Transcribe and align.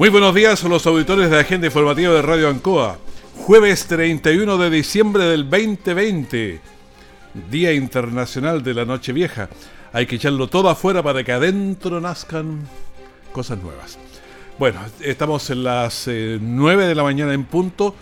Muy 0.00 0.08
buenos 0.08 0.34
días 0.34 0.64
a 0.64 0.68
los 0.68 0.86
auditores 0.86 1.28
de 1.28 1.38
Agenda 1.38 1.66
Informativa 1.66 2.14
de 2.14 2.22
Radio 2.22 2.48
Ancoa. 2.48 2.96
Jueves 3.36 3.84
31 3.84 4.56
de 4.56 4.70
diciembre 4.70 5.24
del 5.24 5.50
2020, 5.50 6.58
Día 7.50 7.74
Internacional 7.74 8.62
de 8.62 8.72
la 8.72 8.86
Noche 8.86 9.12
Vieja. 9.12 9.50
Hay 9.92 10.06
que 10.06 10.16
echarlo 10.16 10.48
todo 10.48 10.70
afuera 10.70 11.02
para 11.02 11.22
que 11.22 11.32
adentro 11.32 12.00
nazcan 12.00 12.66
cosas 13.32 13.62
nuevas. 13.62 13.98
Bueno, 14.58 14.80
estamos 15.00 15.50
en 15.50 15.64
las 15.64 16.08
9 16.08 16.82
eh, 16.82 16.88
de 16.88 16.94
la 16.94 17.02
mañana 17.02 17.34
en 17.34 17.44
punto. 17.44 17.94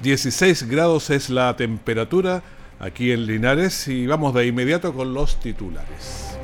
16 0.00 0.66
grados 0.70 1.10
es 1.10 1.28
la 1.28 1.54
temperatura 1.54 2.42
aquí 2.80 3.12
en 3.12 3.26
Linares 3.26 3.88
y 3.88 4.06
vamos 4.06 4.32
de 4.32 4.46
inmediato 4.46 4.94
con 4.94 5.12
los 5.12 5.38
titulares. 5.38 6.38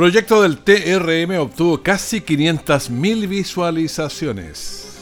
Proyecto 0.00 0.40
del 0.40 0.56
TRM 0.56 1.38
obtuvo 1.40 1.82
casi 1.82 2.22
500.000 2.22 3.28
visualizaciones. 3.28 4.96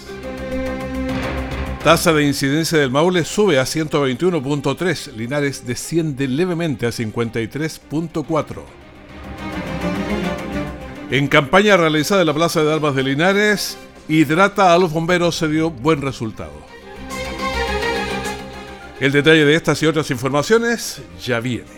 Tasa 1.85 2.13
de 2.13 2.27
incidencia 2.27 2.79
del 2.79 2.91
Maule 2.91 3.25
sube 3.25 3.61
a 3.61 3.63
121.3, 3.63 5.13
Linares 5.13 5.65
desciende 5.65 6.27
levemente 6.27 6.85
a 6.85 6.89
53.4. 6.89 8.63
En 11.13 11.29
campaña 11.29 11.77
realizada 11.77 12.23
en 12.23 12.27
la 12.27 12.35
Plaza 12.35 12.65
de 12.65 12.73
Armas 12.73 12.97
de 12.97 13.05
Linares, 13.05 13.79
Hidrata 14.09 14.75
a 14.75 14.79
los 14.79 14.93
bomberos 14.93 15.37
se 15.37 15.47
dio 15.47 15.71
buen 15.71 16.03
resultado. 16.03 16.61
El 18.99 19.13
detalle 19.13 19.45
de 19.45 19.55
estas 19.55 19.81
y 19.81 19.87
otras 19.87 20.11
informaciones 20.11 21.01
ya 21.25 21.39
viene. 21.39 21.78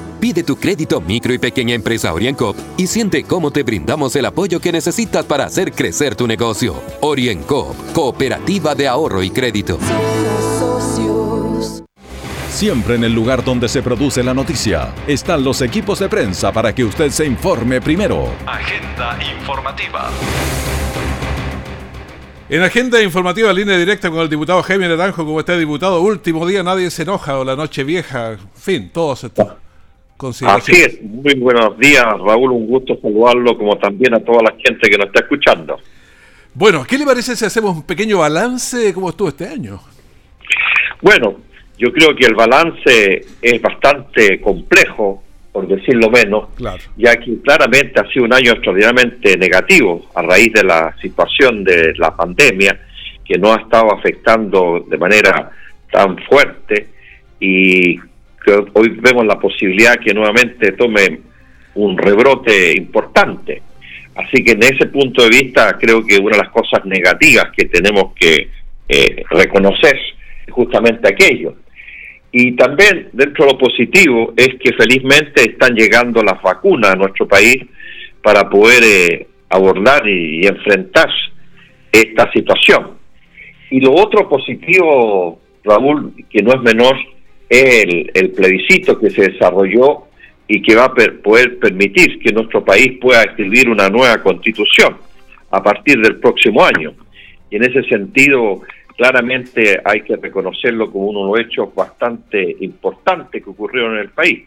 Pide 0.21 0.43
tu 0.43 0.55
crédito 0.55 1.01
micro 1.01 1.33
y 1.33 1.39
pequeña 1.39 1.73
empresa 1.73 2.13
OrienCop 2.13 2.55
y 2.77 2.85
siente 2.85 3.23
cómo 3.23 3.49
te 3.49 3.63
brindamos 3.63 4.15
el 4.15 4.27
apoyo 4.27 4.59
que 4.59 4.71
necesitas 4.71 5.25
para 5.25 5.45
hacer 5.45 5.71
crecer 5.71 6.15
tu 6.15 6.27
negocio. 6.27 6.75
OrienCop, 7.01 7.75
Cooperativa 7.91 8.75
de 8.75 8.87
Ahorro 8.87 9.23
y 9.23 9.31
Crédito. 9.31 9.79
Siempre 12.51 12.95
en 12.95 13.03
el 13.03 13.13
lugar 13.13 13.43
donde 13.43 13.67
se 13.67 13.81
produce 13.81 14.23
la 14.23 14.35
noticia 14.35 14.93
están 15.07 15.43
los 15.43 15.59
equipos 15.63 15.97
de 15.97 16.07
prensa 16.07 16.53
para 16.53 16.75
que 16.75 16.83
usted 16.83 17.09
se 17.09 17.25
informe 17.25 17.81
primero. 17.81 18.29
Agenda 18.45 19.17
informativa. 19.39 20.11
En 22.47 22.61
agenda 22.61 23.01
informativa, 23.01 23.51
línea 23.51 23.75
directa 23.75 24.11
con 24.11 24.19
el 24.19 24.29
diputado 24.29 24.61
Jaime 24.61 24.87
Naranjo, 24.87 25.25
como 25.25 25.39
está 25.39 25.57
diputado, 25.57 25.99
último 26.01 26.45
día, 26.45 26.61
nadie 26.61 26.91
se 26.91 27.03
enoja, 27.03 27.39
o 27.39 27.43
la 27.43 27.55
noche 27.55 27.83
vieja, 27.83 28.33
en 28.33 28.39
fin, 28.53 28.91
todos 28.93 29.23
están. 29.23 29.60
Así 30.29 30.73
es, 30.73 31.01
muy 31.01 31.33
buenos 31.35 31.77
días 31.79 32.05
Raúl, 32.05 32.51
un 32.51 32.67
gusto 32.67 32.95
saludarlo 33.01 33.57
como 33.57 33.75
también 33.77 34.13
a 34.13 34.19
toda 34.19 34.43
la 34.43 34.51
gente 34.51 34.89
que 34.89 34.97
nos 34.97 35.07
está 35.07 35.21
escuchando. 35.21 35.79
Bueno, 36.53 36.85
¿qué 36.87 36.97
le 36.97 37.05
parece 37.05 37.35
si 37.35 37.45
hacemos 37.45 37.75
un 37.75 37.83
pequeño 37.83 38.19
balance 38.19 38.77
de 38.77 38.93
cómo 38.93 39.09
estuvo 39.09 39.29
este 39.29 39.47
año? 39.47 39.79
Bueno, 41.01 41.37
yo 41.77 41.91
creo 41.91 42.15
que 42.15 42.27
el 42.27 42.35
balance 42.35 43.25
es 43.41 43.61
bastante 43.61 44.39
complejo, 44.41 45.23
por 45.51 45.67
decirlo 45.67 46.11
menos, 46.11 46.49
ya 46.97 47.15
que 47.15 47.41
claramente 47.41 47.99
ha 47.99 48.11
sido 48.11 48.25
un 48.25 48.33
año 48.33 48.51
extraordinariamente 48.51 49.35
negativo 49.37 50.05
a 50.13 50.21
raíz 50.21 50.53
de 50.53 50.63
la 50.63 50.95
situación 51.01 51.63
de 51.63 51.93
la 51.97 52.15
pandemia 52.15 52.79
que 53.25 53.39
no 53.39 53.53
ha 53.53 53.61
estado 53.61 53.91
afectando 53.93 54.85
de 54.87 54.97
manera 54.97 55.49
tan 55.91 56.17
fuerte 56.19 56.89
y 57.39 57.97
que 58.43 58.53
hoy 58.73 58.89
vemos 58.89 59.25
la 59.25 59.39
posibilidad 59.39 59.95
que 59.99 60.13
nuevamente 60.13 60.71
tome 60.73 61.19
un 61.75 61.97
rebrote 61.97 62.73
importante. 62.75 63.61
Así 64.15 64.43
que 64.43 64.51
en 64.51 64.63
ese 64.63 64.87
punto 64.87 65.23
de 65.23 65.29
vista 65.29 65.77
creo 65.79 66.05
que 66.05 66.17
una 66.17 66.37
de 66.37 66.43
las 66.43 66.51
cosas 66.51 66.85
negativas 66.85 67.45
que 67.55 67.65
tenemos 67.65 68.13
que 68.13 68.49
eh, 68.89 69.23
reconocer 69.29 69.97
es 70.45 70.53
justamente 70.53 71.07
aquello. 71.07 71.55
Y 72.31 72.53
también 72.53 73.09
dentro 73.13 73.45
de 73.45 73.51
lo 73.53 73.57
positivo 73.57 74.33
es 74.35 74.49
que 74.59 74.73
felizmente 74.73 75.51
están 75.51 75.75
llegando 75.75 76.23
las 76.23 76.41
vacunas 76.41 76.91
a 76.91 76.95
nuestro 76.95 77.27
país 77.27 77.57
para 78.21 78.49
poder 78.49 78.83
eh, 78.83 79.27
abordar 79.49 80.07
y, 80.07 80.43
y 80.43 80.47
enfrentar 80.47 81.09
esta 81.91 82.31
situación. 82.31 82.91
Y 83.69 83.79
lo 83.79 83.93
otro 83.93 84.27
positivo, 84.27 85.39
Raúl, 85.63 86.13
que 86.29 86.41
no 86.41 86.53
es 86.53 86.61
menor, 86.61 86.97
el, 87.51 88.09
el 88.13 88.31
plebiscito 88.31 88.97
que 88.97 89.09
se 89.09 89.29
desarrolló 89.29 90.05
y 90.47 90.61
que 90.61 90.73
va 90.73 90.85
a 90.85 90.93
poder 90.93 91.59
permitir 91.59 92.19
que 92.19 92.31
nuestro 92.31 92.63
país 92.63 92.97
pueda 92.99 93.23
escribir 93.23 93.69
una 93.69 93.89
nueva 93.89 94.21
constitución 94.23 94.95
a 95.51 95.61
partir 95.61 95.99
del 95.99 96.17
próximo 96.17 96.63
año. 96.63 96.93
Y 97.49 97.57
en 97.57 97.63
ese 97.65 97.83
sentido, 97.83 98.61
claramente 98.95 99.81
hay 99.83 100.01
que 100.01 100.15
reconocerlo 100.15 100.89
como 100.89 101.07
uno 101.07 101.25
de 101.25 101.41
los 101.41 101.47
hechos 101.47 101.75
bastante 101.75 102.55
importantes 102.61 103.43
que 103.43 103.49
ocurrieron 103.49 103.95
en 103.95 104.01
el 104.01 104.09
país. 104.09 104.43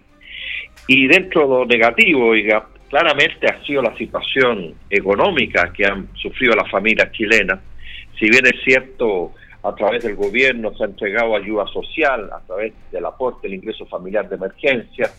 Y 0.88 1.06
dentro 1.06 1.42
de 1.42 1.48
lo 1.48 1.66
negativo, 1.66 2.28
oiga, 2.28 2.66
claramente 2.88 3.47
ha 3.47 3.62
sido 3.65 3.82
la 3.82 3.94
situación 3.97 4.75
económica 4.88 5.71
que 5.75 5.84
han 5.84 6.09
sufrido 6.16 6.54
las 6.54 6.71
familias 6.71 7.12
chilenas. 7.12 7.60
Si 8.19 8.31
bien 8.31 8.47
es 8.47 8.62
cierto, 8.65 9.32
a 9.65 9.75
través 9.75 10.05
del 10.05 10.15
gobierno 10.15 10.75
se 10.75 10.85
ha 10.85 10.87
entregado 10.87 11.35
ayuda 11.35 11.67
social, 11.69 12.31
a 12.33 12.41
través 12.47 12.75
del 12.93 13.05
aporte 13.07 13.49
del 13.49 13.55
ingreso 13.55 13.87
familiar 13.87 14.29
de 14.29 14.37
emergencia. 14.37 15.11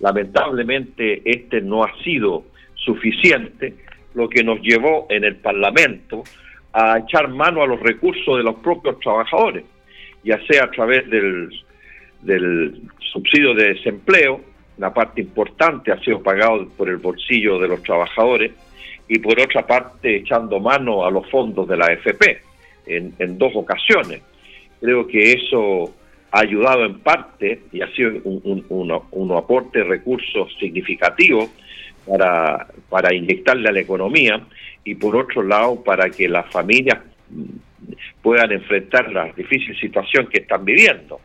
Lamentablemente 0.00 1.22
este 1.24 1.60
no 1.60 1.84
ha 1.84 1.96
sido 2.02 2.42
suficiente, 2.74 3.74
lo 4.14 4.28
que 4.28 4.42
nos 4.42 4.60
llevó 4.60 5.06
en 5.08 5.22
el 5.22 5.36
Parlamento 5.36 6.24
a 6.72 6.98
echar 6.98 7.28
mano 7.28 7.62
a 7.62 7.66
los 7.68 7.80
recursos 7.80 8.36
de 8.36 8.42
los 8.42 8.56
propios 8.56 8.98
trabajadores, 8.98 9.64
ya 10.24 10.44
sea 10.46 10.64
a 10.64 10.70
través 10.72 11.08
del, 11.08 11.50
del 12.22 12.82
subsidio 13.12 13.54
de 13.54 13.74
desempleo, 13.74 14.40
una 14.76 14.92
parte 14.92 15.20
importante 15.20 15.92
ha 15.92 16.00
sido 16.00 16.20
pagado 16.20 16.68
por 16.76 16.88
el 16.88 16.96
bolsillo 16.96 17.60
de 17.60 17.68
los 17.68 17.82
trabajadores, 17.84 18.52
y 19.06 19.20
por 19.20 19.38
otra 19.38 19.64
parte 19.64 20.16
echando 20.16 20.58
mano 20.58 21.04
a 21.04 21.12
los 21.12 21.30
fondos 21.30 21.68
de 21.68 21.76
la 21.76 21.86
AFP 21.86 22.53
en, 22.86 23.38
dos 23.38 23.52
ocasiones. 23.54 24.22
Creo 24.80 25.06
que 25.06 25.32
eso 25.32 25.94
ha 26.30 26.40
ayudado 26.40 26.84
en 26.84 26.98
parte 27.00 27.62
y 27.72 27.80
ha 27.80 27.90
sido 27.92 28.20
un, 28.24 28.64
un, 29.10 29.32
aporte 29.32 29.78
de 29.78 29.84
recursos 29.84 30.54
significativos 30.58 31.48
para, 32.06 32.66
para 32.88 33.14
inyectarle 33.14 33.68
a 33.68 33.72
la 33.72 33.80
economía 33.80 34.40
y 34.84 34.94
por 34.96 35.16
otro 35.16 35.42
lado 35.42 35.82
para 35.82 36.10
que 36.10 36.28
las 36.28 36.50
familias 36.50 36.98
puedan 38.22 38.52
enfrentar 38.52 39.12
la 39.12 39.32
difícil 39.32 39.78
situación 39.78 40.26
que 40.26 40.40
están 40.40 40.64
viviendo. 40.64 41.20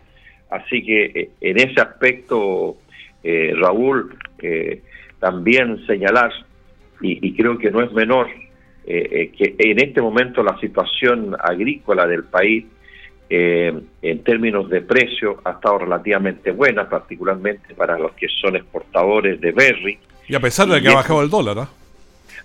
Así 0.49 0.83
que 0.83 1.05
eh, 1.05 1.29
en 1.41 1.59
ese 1.59 1.79
aspecto, 1.79 2.77
eh, 3.23 3.53
Raúl, 3.55 4.15
eh, 4.41 4.81
también 5.19 5.85
señalar, 5.85 6.31
y, 7.01 7.33
creo 7.33 7.57
que 7.57 7.71
no 7.71 7.81
es 7.81 7.93
menor, 7.93 8.27
eh, 8.85 9.07
eh, 9.11 9.31
que 9.37 9.55
en 9.57 9.79
este 9.79 10.01
momento 10.01 10.41
la 10.41 10.57
situación 10.59 11.35
agrícola 11.39 12.07
del 12.07 12.23
país 12.23 12.65
eh, 13.29 13.71
en 14.01 14.23
términos 14.23 14.69
de 14.69 14.81
precio 14.81 15.41
ha 15.43 15.51
estado 15.51 15.79
relativamente 15.79 16.51
buena, 16.51 16.89
particularmente 16.89 17.75
para 17.75 17.97
los 17.99 18.13
que 18.13 18.27
son 18.27 18.55
exportadores 18.55 19.39
de 19.39 19.51
berry. 19.51 19.99
Y 20.27 20.35
a 20.35 20.39
pesar 20.39 20.67
de 20.67 20.81
que 20.81 20.89
ha 20.89 20.95
bajado 20.95 21.21
el 21.21 21.29
dólar, 21.29 21.55
¿no? 21.55 21.69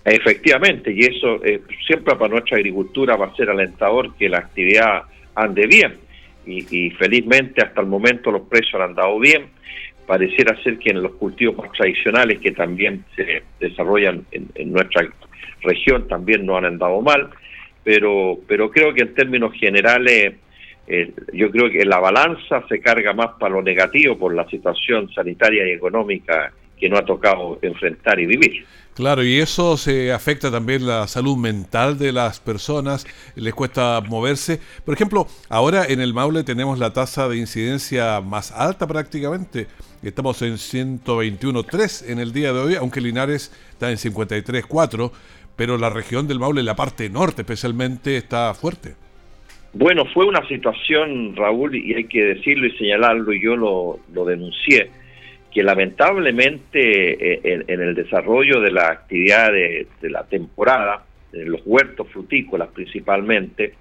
Efectivamente, 0.03 0.91
y 0.91 0.99
eso 0.99 1.39
siempre 1.87 2.15
para 2.15 2.29
nuestra 2.29 2.57
agricultura 2.57 3.15
va 3.15 3.25
a 3.25 3.35
ser 3.35 3.49
alentador 3.49 4.13
que 4.15 4.29
la 4.29 4.37
actividad 4.37 5.03
ande 5.33 5.65
bien. 5.65 5.95
Y, 6.45 6.63
y, 6.69 6.91
felizmente 6.91 7.63
hasta 7.63 7.81
el 7.81 7.87
momento 7.87 8.29
los 8.29 8.43
precios 8.43 8.75
han 8.75 8.89
andado 8.89 9.17
bien, 9.17 9.47
pareciera 10.05 10.61
ser 10.63 10.77
que 10.77 10.91
en 10.91 11.01
los 11.01 11.13
cultivos 11.13 11.57
más 11.57 11.71
tradicionales 11.71 12.39
que 12.39 12.51
también 12.51 13.03
se 13.15 13.43
desarrollan 13.59 14.25
en, 14.31 14.71
nuestra 14.71 15.07
región 15.65 16.07
también 16.07 16.45
no 16.45 16.57
han 16.57 16.65
andado 16.65 17.01
mal, 17.01 17.29
pero, 17.83 18.39
pero 18.47 18.71
creo 18.71 18.93
que 18.93 19.03
en 19.03 19.13
términos 19.13 19.53
generales 19.53 20.35
eh, 20.87 21.11
yo 21.33 21.51
creo 21.51 21.69
que 21.69 21.83
la 21.83 21.99
balanza 21.99 22.63
se 22.69 22.79
carga 22.79 23.13
más 23.13 23.31
para 23.39 23.55
lo 23.55 23.61
negativo 23.61 24.17
por 24.17 24.33
la 24.33 24.47
situación 24.49 25.11
sanitaria 25.13 25.67
y 25.67 25.71
económica 25.71 26.53
que 26.79 26.89
no 26.89 26.97
ha 26.97 27.05
tocado 27.05 27.59
enfrentar 27.61 28.19
y 28.19 28.25
vivir. 28.25 28.65
Claro, 28.95 29.23
y 29.23 29.39
eso 29.39 29.75
se 29.75 30.13
afecta 30.13 30.49
también 30.49 30.87
la 30.87 31.05
salud 31.07 31.35
mental 31.35 31.97
de 31.97 32.13
las 32.13 32.39
personas, 32.39 33.05
les 33.35 33.53
cuesta 33.53 34.01
moverse. 34.07 34.61
Por 34.85 34.93
ejemplo, 34.93 35.27
ahora 35.49 35.85
en 35.85 35.99
el 35.99 36.13
Maule 36.13 36.45
tenemos 36.45 36.79
la 36.79 36.93
tasa 36.93 37.27
de 37.27 37.35
incidencia 37.35 38.21
más 38.21 38.53
alta 38.53 38.87
prácticamente. 38.87 39.67
Estamos 40.01 40.41
en 40.43 40.53
121.3 40.53 42.09
en 42.09 42.19
el 42.19 42.31
día 42.31 42.53
de 42.53 42.59
hoy, 42.59 42.75
aunque 42.75 43.01
Linares 43.01 43.51
está 43.71 43.91
en 43.91 43.97
53.4, 43.97 45.11
pero 45.55 45.77
la 45.77 45.89
región 45.89 46.27
del 46.27 46.39
Maule, 46.39 46.63
la 46.63 46.75
parte 46.75 47.09
norte 47.09 47.41
especialmente, 47.41 48.17
está 48.17 48.53
fuerte. 48.53 48.95
Bueno, 49.73 50.05
fue 50.13 50.25
una 50.25 50.47
situación, 50.47 51.35
Raúl, 51.35 51.75
y 51.75 51.93
hay 51.93 52.05
que 52.05 52.23
decirlo 52.23 52.67
y 52.67 52.77
señalarlo, 52.77 53.33
y 53.33 53.43
yo 53.43 53.55
lo, 53.55 53.99
lo 54.13 54.25
denuncié 54.25 54.89
que 55.55 55.63
lamentablemente 55.63 57.37
eh, 57.37 57.63
en, 57.65 57.81
el 57.81 57.95
desarrollo 57.95 58.59
de 58.59 58.71
la 58.71 58.89
actividad 58.89 59.53
de, 59.53 59.87
la 60.01 60.25
temporada, 60.25 61.05
en 61.31 61.49
los 61.49 61.61
huertos 61.63 62.09
frutícolas 62.11 62.67
principalmente, 62.73 63.75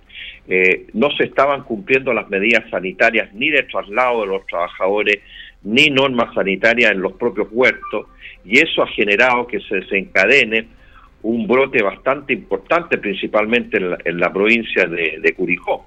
eh, 0.47 0.87
no 0.93 1.11
se 1.11 1.25
estaban 1.25 1.65
cumpliendo 1.65 2.15
las 2.15 2.31
medidas 2.31 2.71
sanitarias 2.71 3.35
ni 3.35 3.51
de 3.51 3.65
traslado 3.65 4.21
de 4.21 4.29
los 4.29 4.47
trabajadores, 4.47 5.19
ni 5.65 5.87
normas 5.87 6.33
sanitarias 6.33 6.93
en 6.93 7.01
los 7.01 7.15
propios 7.15 7.49
huertos, 7.51 8.07
y 8.45 8.61
eso 8.61 8.85
ha 8.85 8.87
generado 8.87 9.49
que 9.49 9.59
se 9.59 9.75
desencadene 9.75 10.69
un 11.25 11.47
brote 11.47 11.83
bastante 11.83 12.33
importante, 12.33 12.99
principalmente 12.99 13.79
en 13.79 14.21
la, 14.21 14.33
provincia 14.33 14.87
de, 14.87 15.35
Curicó. 15.35 15.87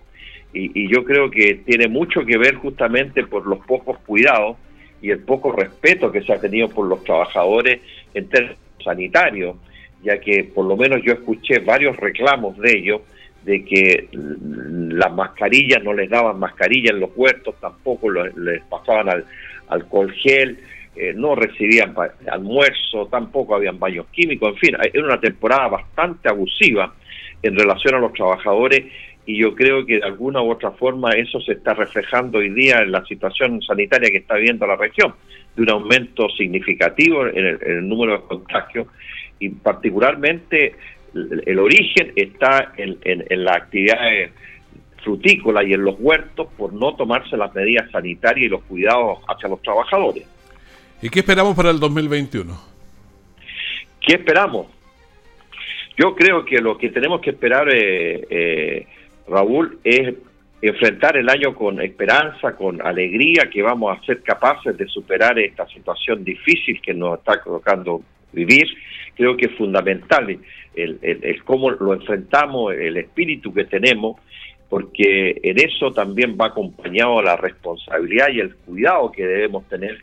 Y, 0.54 0.84
y 0.84 0.92
yo 0.92 1.04
creo 1.04 1.30
que 1.30 1.62
tiene 1.66 1.88
mucho 1.88 2.26
que 2.26 2.38
ver 2.38 2.56
justamente 2.56 3.26
por 3.26 3.46
los 3.46 3.60
pocos 3.66 3.98
cuidados 4.00 4.58
y 5.02 5.12
el 5.12 5.20
poco 5.20 5.52
respeto 5.52 6.12
que 6.12 6.24
se 6.24 6.34
ha 6.34 6.40
tenido 6.40 6.70
por 6.70 6.88
los 6.88 7.04
trabajadores 7.04 7.82
en 8.14 8.28
términos 8.30 8.58
sanitarios, 8.84 9.56
ya 10.04 10.20
que 10.20 10.44
por 10.44 10.66
lo 10.66 10.76
menos 10.76 11.02
yo 11.04 11.14
escuché 11.14 11.60
varios 11.60 11.96
reclamos 11.98 12.58
de 12.58 12.78
ellos 12.78 13.02
de 13.44 13.64
que 13.64 14.10
las 14.12 15.14
mascarillas 15.14 15.84
no 15.84 15.94
les 15.94 16.10
daban 16.10 16.40
mascarilla 16.40 16.92
en 16.92 17.00
los 17.00 17.12
huertos, 17.16 17.56
tampoco 17.62 18.12
les 18.12 18.62
pasaban 18.64 19.10
al, 19.10 19.26
alcohol 19.70 20.12
gel, 20.14 20.58
eh, 21.00 21.14
no 21.16 21.36
recibían 21.36 21.96
almuerzo, 22.32 23.08
tampoco 23.08 23.56
habían 23.56 23.80
baños 23.80 24.08
químicos, 24.12 24.54
en 24.54 24.58
fin, 24.58 24.78
era 24.94 25.06
una 25.06 25.20
temporada 25.20 25.68
bastante 25.68 26.30
abusiva 26.30 26.94
en 27.42 27.56
relación 27.56 27.96
a 27.96 28.00
los 28.00 28.14
trabajadores 28.14 28.86
y 29.26 29.38
yo 29.38 29.54
creo 29.54 29.86
que 29.86 29.98
de 29.98 30.04
alguna 30.04 30.42
u 30.42 30.52
otra 30.52 30.72
forma 30.72 31.12
eso 31.12 31.40
se 31.42 31.52
está 31.54 31.74
reflejando 31.74 32.38
hoy 32.40 32.50
día 32.50 32.80
en 32.80 32.92
la 32.92 33.04
situación 33.06 33.62
sanitaria 33.62 34.10
que 34.10 34.20
está 34.20 34.36
viviendo 34.36 34.66
la 34.66 34.78
región, 34.78 35.14
de 35.56 35.64
un 35.64 35.70
aumento 35.70 36.30
significativo 36.30 37.28
en 37.28 37.46
el, 37.62 37.88
número 37.88 38.14
de 38.14 38.24
contagios 38.24 38.88
y 39.40 39.50
particularmente 39.50 40.76
el, 41.14 41.60
origen 41.60 42.14
está 42.16 42.74
en, 42.78 42.98
en, 43.04 43.44
la 43.44 43.56
actividad 43.56 43.98
frutícola 45.04 45.64
y 45.64 45.74
en 45.74 45.84
los 45.84 45.96
huertos 46.00 46.48
por 46.58 46.74
no 46.74 46.96
tomarse 46.96 47.36
las 47.36 47.54
medidas 47.54 47.90
sanitarias 47.92 48.48
y 48.48 48.50
los 48.50 48.64
cuidados 48.64 49.20
hacia 49.28 49.50
los 49.50 49.62
trabajadores. 49.62 50.37
¿Y 51.02 51.10
qué 51.10 51.20
esperamos 51.20 51.56
para 51.56 51.70
el 51.70 51.80
2021? 51.80 52.58
¿Qué 54.02 54.16
esperamos? 54.16 54.68
Yo 55.98 56.16
creo 56.16 56.46
que 56.46 56.60
lo 56.60 56.78
que 56.78 56.90
tenemos 56.90 57.22
que 57.22 57.32
esperar 57.32 57.70
es... 57.70 58.22
Eh, 58.30 58.88
Raúl, 59.28 59.80
es 59.84 60.16
enfrentar 60.62 61.18
el 61.18 61.30
año 61.30 61.54
con 61.54 61.82
esperanza, 61.82 62.56
con 62.56 62.82
alegría, 62.82 63.50
que 63.52 63.62
vamos 63.62 63.96
a 63.96 64.06
ser 64.06 64.22
capaces 64.22 64.76
de 64.78 64.88
superar 64.88 65.38
esta 65.38 65.68
situación 65.68 66.24
difícil 66.24 66.82
que 66.82 66.94
nos 66.94 67.20
está 67.20 67.42
colocando 67.42 68.02
vivir. 68.32 68.66
Creo 69.16 69.36
que 69.38 69.48
es 69.48 69.58
fundamental 69.58 70.40
el, 70.76 71.44
cómo 71.44 71.72
lo 71.72 71.94
enfrentamos, 71.94 72.74
el 72.74 72.98
espíritu 72.98 73.54
que 73.54 73.66
tenemos, 73.66 74.20
porque 74.70 75.40
en 75.44 75.60
eso 75.60 75.92
también 75.92 76.38
va 76.40 76.48
acompañado 76.48 77.22
la 77.22 77.36
responsabilidad 77.36 78.30
y 78.30 78.40
el 78.40 78.56
cuidado 78.56 79.12
que 79.12 79.26
debemos 79.26 79.68
tener, 79.68 79.98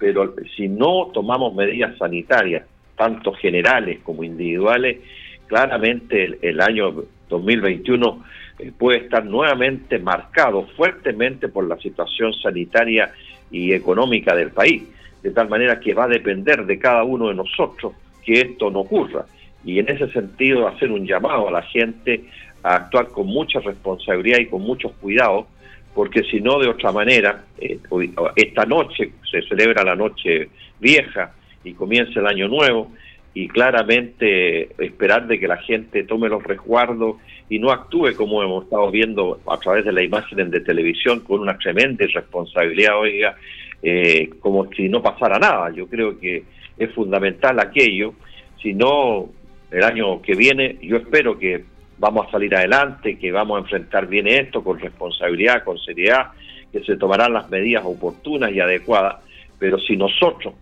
pero 0.00 0.34
si 0.56 0.66
no 0.66 1.10
tomamos 1.12 1.54
medidas 1.54 1.96
sanitarias, 1.98 2.64
tanto 2.96 3.32
generales 3.34 4.00
como 4.02 4.24
individuales, 4.24 4.98
claramente 5.46 6.38
el 6.42 6.60
año 6.60 7.04
2021 7.28 8.24
eh, 8.58 8.72
puede 8.76 8.98
estar 8.98 9.24
nuevamente 9.24 9.98
marcado 9.98 10.66
fuertemente 10.76 11.48
por 11.48 11.68
la 11.68 11.76
situación 11.76 12.32
sanitaria 12.32 13.12
y 13.50 13.72
económica 13.72 14.34
del 14.34 14.50
país, 14.50 14.82
de 15.22 15.30
tal 15.30 15.48
manera 15.48 15.78
que 15.78 15.92
va 15.92 16.04
a 16.04 16.08
depender 16.08 16.64
de 16.64 16.78
cada 16.78 17.04
uno 17.04 17.28
de 17.28 17.34
nosotros 17.34 17.92
que 18.24 18.40
esto 18.40 18.70
no 18.70 18.80
ocurra. 18.80 19.26
Y 19.64 19.78
en 19.78 19.90
ese 19.90 20.10
sentido 20.10 20.66
hacer 20.66 20.90
un 20.90 21.06
llamado 21.06 21.48
a 21.48 21.52
la 21.52 21.62
gente 21.62 22.24
a 22.62 22.76
actuar 22.76 23.08
con 23.08 23.26
mucha 23.26 23.60
responsabilidad 23.60 24.38
y 24.38 24.46
con 24.46 24.62
muchos 24.62 24.92
cuidados, 24.92 25.46
porque 26.00 26.22
si 26.22 26.40
no, 26.40 26.58
de 26.58 26.66
otra 26.66 26.92
manera, 26.92 27.44
eh, 27.58 27.78
esta 28.34 28.64
noche 28.64 29.10
se 29.30 29.42
celebra 29.42 29.84
la 29.84 29.94
noche 29.94 30.48
vieja 30.80 31.34
y 31.62 31.74
comienza 31.74 32.20
el 32.20 32.26
año 32.26 32.48
nuevo, 32.48 32.90
y 33.34 33.48
claramente 33.48 34.70
esperar 34.82 35.26
de 35.26 35.38
que 35.38 35.46
la 35.46 35.58
gente 35.58 36.04
tome 36.04 36.30
los 36.30 36.42
resguardos 36.42 37.16
y 37.50 37.58
no 37.58 37.70
actúe 37.70 38.14
como 38.16 38.42
hemos 38.42 38.64
estado 38.64 38.90
viendo 38.90 39.42
a 39.46 39.58
través 39.58 39.84
de 39.84 39.92
las 39.92 40.02
imágenes 40.02 40.50
de 40.50 40.60
televisión 40.62 41.20
con 41.20 41.40
una 41.40 41.58
tremenda 41.58 42.02
irresponsabilidad, 42.02 42.98
oiga, 42.98 43.36
eh, 43.82 44.30
como 44.40 44.72
si 44.72 44.88
no 44.88 45.02
pasara 45.02 45.38
nada. 45.38 45.70
Yo 45.70 45.86
creo 45.86 46.18
que 46.18 46.44
es 46.78 46.90
fundamental 46.94 47.60
aquello, 47.60 48.14
si 48.62 48.72
no, 48.72 49.28
el 49.70 49.84
año 49.84 50.22
que 50.22 50.34
viene 50.34 50.78
yo 50.80 50.96
espero 50.96 51.38
que 51.38 51.62
vamos 52.00 52.26
a 52.26 52.30
salir 52.30 52.54
adelante, 52.56 53.18
que 53.18 53.30
vamos 53.30 53.56
a 53.56 53.60
enfrentar 53.60 54.06
bien 54.06 54.26
esto 54.26 54.64
con 54.64 54.80
responsabilidad, 54.80 55.62
con 55.62 55.78
seriedad, 55.78 56.28
que 56.72 56.82
se 56.82 56.96
tomarán 56.96 57.34
las 57.34 57.50
medidas 57.50 57.84
oportunas 57.84 58.50
y 58.52 58.58
adecuadas, 58.58 59.16
pero 59.58 59.78
si 59.78 59.96
nosotros 59.96 60.54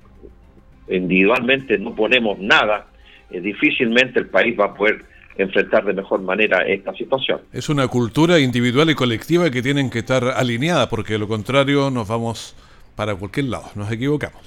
individualmente 0.89 1.79
no 1.79 1.95
ponemos 1.95 2.39
nada, 2.41 2.87
eh, 3.31 3.41
difícilmente 3.41 4.19
el 4.19 4.27
país 4.27 4.59
va 4.59 4.67
a 4.67 4.75
poder 4.75 5.05
enfrentar 5.37 5.85
de 5.85 5.93
mejor 5.93 6.21
manera 6.23 6.67
esta 6.67 6.93
situación. 6.95 7.41
Es 7.53 7.69
una 7.69 7.87
cultura 7.87 8.41
individual 8.41 8.91
y 8.91 8.97
colectiva 8.97 9.49
que 9.49 9.63
tienen 9.63 9.91
que 9.91 10.01
estar 10.01 10.25
alineada, 10.25 10.89
porque 10.89 11.13
de 11.13 11.21
lo 11.21 11.29
contrario 11.29 11.89
nos 11.91 12.09
vamos 12.09 12.57
para 12.97 13.15
cualquier 13.15 13.47
lado, 13.47 13.71
nos 13.77 13.93
equivocamos. 13.93 14.43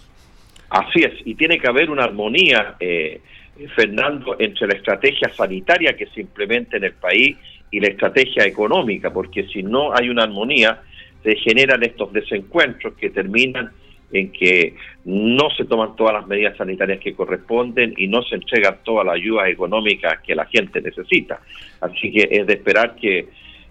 Así 0.70 1.04
es, 1.04 1.14
y 1.26 1.36
tiene 1.36 1.58
que 1.58 1.70
haber 1.70 1.90
una 1.90 2.04
armonía, 2.04 2.76
eh, 2.82 3.22
Fernando, 3.70 4.36
entre 4.40 4.68
la 4.68 4.74
estrategia 4.74 5.30
sanitaria 5.34 5.94
que 5.94 6.08
se 6.08 6.22
implementa 6.22 6.78
en 6.78 6.86
el 6.86 6.94
país 6.94 7.38
y 7.70 7.80
la 7.80 7.88
estrategia 7.88 8.46
económica, 8.46 9.12
porque 9.12 9.48
si 9.48 9.64
no 9.64 9.94
hay 9.96 10.10
una 10.10 10.24
armonía, 10.24 10.82
se 11.24 11.36
generan 11.36 11.84
estos 11.84 12.12
desencuentros 12.12 12.94
que 12.96 13.10
terminan 13.10 13.72
en 14.12 14.32
que 14.32 14.76
no 15.06 15.50
se 15.52 15.66
toman 15.66 15.96
todas 15.96 16.14
las 16.14 16.28
medidas 16.28 16.58
sanitarias 16.58 17.00
que 17.00 17.14
corresponden 17.14 17.94
y 17.96 18.08
no 18.08 18.22
se 18.24 18.36
entregan 18.36 18.80
todas 18.84 19.06
las 19.06 19.16
ayudas 19.16 19.48
económicas 19.48 20.20
que 20.22 20.36
la 20.36 20.46
gente 20.46 20.82
necesita. 20.82 21.40
Así 21.80 22.12
que 22.12 22.28
es 22.30 22.46
de 22.46 22.54
esperar 22.54 22.96
que, 22.96 23.30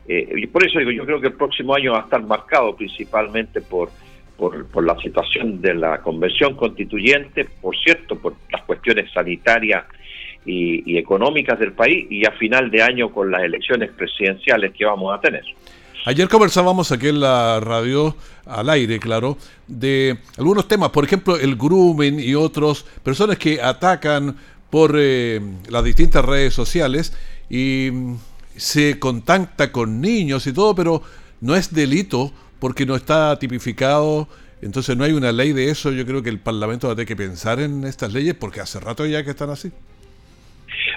eh, 0.09 0.32
y 0.35 0.47
por 0.47 0.64
eso 0.64 0.78
digo, 0.78 0.90
yo 0.90 1.04
creo 1.04 1.20
que 1.20 1.28
el 1.28 1.35
próximo 1.35 1.75
año 1.75 1.92
va 1.92 2.00
a 2.00 2.04
estar 2.04 2.23
marcado 2.23 2.75
principalmente 2.75 3.61
por, 3.61 3.90
por, 4.40 4.85
la 4.85 4.97
situación 5.00 5.61
de 5.61 5.75
la 5.75 6.00
convención 6.00 6.56
constituyente, 6.56 7.47
por 7.61 7.76
cierto, 7.76 8.16
por 8.16 8.35
las 8.50 8.62
cuestiones 8.62 9.12
sanitarias 9.12 9.85
y, 10.47 10.90
y 10.90 10.97
económicas 10.97 11.59
del 11.59 11.73
país 11.73 12.06
y 12.11 12.26
a 12.26 12.32
final 12.32 12.70
de 12.70 12.82
año 12.82 13.12
con 13.12 13.30
las 13.30 13.42
elecciones 13.42 13.90
presidenciales 13.90 14.73
que 14.73 14.87
vamos 14.87 15.14
a 15.14 15.20
tener. 15.20 15.44
Ayer 16.06 16.28
conversábamos 16.28 16.90
aquí 16.92 17.09
en 17.09 17.20
la 17.20 17.61
radio, 17.61 18.16
al 18.47 18.70
aire, 18.70 18.99
claro, 18.99 19.37
de 19.66 20.16
algunos 20.38 20.66
temas, 20.66 20.88
por 20.88 21.04
ejemplo, 21.04 21.37
el 21.37 21.56
grooming 21.56 22.18
y 22.18 22.35
otros, 22.35 22.87
personas 23.02 23.37
que 23.37 23.61
atacan 23.61 24.35
por 24.70 24.94
eh, 24.97 25.40
las 25.68 25.85
distintas 25.85 26.25
redes 26.25 26.54
sociales 26.54 27.12
y 27.50 27.90
mm, 27.92 28.14
se 28.56 28.99
contacta 28.99 29.70
con 29.70 30.00
niños 30.00 30.47
y 30.47 30.54
todo, 30.54 30.75
pero 30.75 31.02
no 31.42 31.54
es 31.54 31.75
delito 31.75 32.32
porque 32.61 32.87
no 32.87 32.95
está 32.95 33.38
tipificado, 33.38 34.29
entonces 34.62 34.97
no 34.97 35.05
hay 35.05 35.12
una 35.12 35.33
ley 35.33 35.52
de 35.52 35.71
eso. 35.71 35.90
Yo 35.93 36.07
creo 36.07 36.23
que 36.23 36.31
el 36.31 36.38
Parlamento 36.38 36.87
va 36.87 36.93
a 36.93 36.97
tener 36.97 37.09
que 37.09 37.17
pensar 37.17 37.59
en 37.61 37.85
estas 37.85 38.12
leyes 38.12 38.35
porque 38.35 38.61
hace 38.61 38.79
rato 38.79 39.07
ya 39.07 39.25
que 39.25 39.31
están 39.31 39.50
así. 39.50 39.73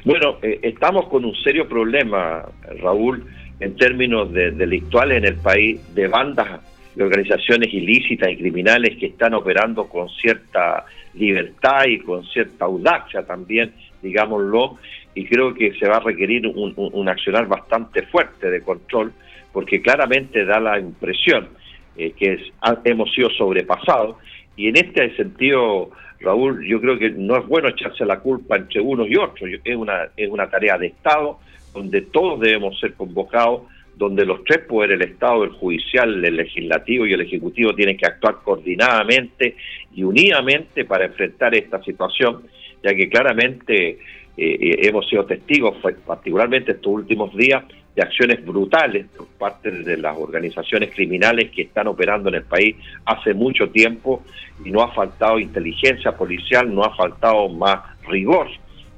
Bueno, 0.05 0.38
eh, 0.41 0.60
estamos 0.62 1.08
con 1.08 1.25
un 1.25 1.36
serio 1.36 1.67
problema, 1.67 2.46
Raúl 2.82 3.25
en 3.60 3.75
términos 3.77 4.32
de 4.34 4.51
delictuales 4.51 5.20
en 5.20 5.25
el 5.25 5.36
país 5.36 5.79
de 5.96 6.08
bandas 6.08 6.62
de 6.96 7.03
organizaciones 7.03 7.74
ilícitas 7.74 8.29
y 8.29 8.38
criminales 8.38 8.98
que 8.98 9.08
están 9.08 9.34
operando 9.34 9.88
con 9.88 10.10
cierta 10.10 10.86
libertad 11.13 11.86
y 11.88 12.00
con 12.00 12.25
cierta 12.25 12.65
audacia 12.65 13.25
también, 13.25 13.74
digámoslo, 14.01 14.77
y 15.15 15.25
creo 15.25 15.53
que 15.53 15.74
se 15.75 15.88
va 15.88 15.98
a 15.98 16.00
requerir 16.01 16.46
un, 16.48 17.10
accionar 17.10 17.48
bastante 17.48 18.03
fuerte 18.03 18.50
de 18.50 18.62
control, 18.62 19.13
porque 19.53 19.81
claramente 19.81 20.43
da 20.43 20.60
la 20.60 20.79
impresión 20.79 21.48
eh, 21.95 22.12
que 22.12 22.51
hemos 22.83 23.13
sido 23.13 23.29
sobrepasados, 23.29 24.17
y 24.55 24.67
en 24.67 24.77
este 24.77 25.15
sentido, 25.15 25.91
Raúl, 26.19 26.65
yo 26.67 26.81
creo 26.81 27.00
que 27.00 27.12
no 27.12 27.38
es 27.38 27.48
bueno 27.48 27.69
echarse 27.69 28.05
la 28.05 28.19
culpa 28.19 28.57
entre 28.57 28.81
unos 28.81 29.10
y 29.10 29.15
otros, 29.15 29.50
es 29.63 29.75
una, 29.75 30.10
es 30.17 30.29
una 30.29 30.50
tarea 30.50 30.77
de 30.77 30.88
Estado 30.88 31.39
donde 31.74 32.01
todos 32.01 32.39
debemos 32.39 32.79
ser 32.79 32.93
convocados 32.93 33.62
donde 33.95 34.25
los 34.25 34.43
tres 34.43 34.65
poderes, 34.65 35.00
el 35.00 35.07
Estado, 35.07 35.43
el 35.43 35.51
judicial, 35.51 36.24
el 36.24 36.36
legislativo 36.36 37.05
y 37.05 37.13
el 37.13 37.22
ejecutivo, 37.22 37.75
tienen 37.75 37.98
que 37.98 38.07
actuar 38.07 38.38
coordinadamente 38.43 39.55
y 39.93 40.03
unidamente 40.03 40.86
para 40.86 41.05
enfrentar 41.05 41.55
esta 41.55 41.81
situación, 41.83 42.43
ya 42.83 42.93
que 42.95 43.07
claramente 43.07 43.89
eh, 43.89 43.98
eh, 44.38 44.75
hemos 44.81 45.07
sido 45.07 45.25
testigos, 45.25 45.77
particularmente 46.05 46.72
estos 46.72 46.91
últimos 46.91 47.36
días, 47.36 47.63
de 47.95 48.01
acciones 48.01 48.43
brutales 48.43 49.05
por 49.15 49.27
parte 49.27 49.69
de 49.69 49.97
las 49.97 50.17
organizaciones 50.17 50.93
criminales 50.93 51.51
que 51.51 51.63
están 51.63 51.88
operando 51.88 52.29
en 52.29 52.35
el 52.35 52.43
país 52.43 52.75
hace 53.05 53.33
mucho 53.33 53.69
tiempo 53.69 54.23
y 54.65 54.71
no 54.71 54.81
ha 54.81 54.91
faltado 54.93 55.39
inteligencia 55.39 56.12
policial, 56.13 56.73
no 56.73 56.83
ha 56.83 56.95
faltado 56.95 57.50
más 57.50 57.79
rigor 58.07 58.47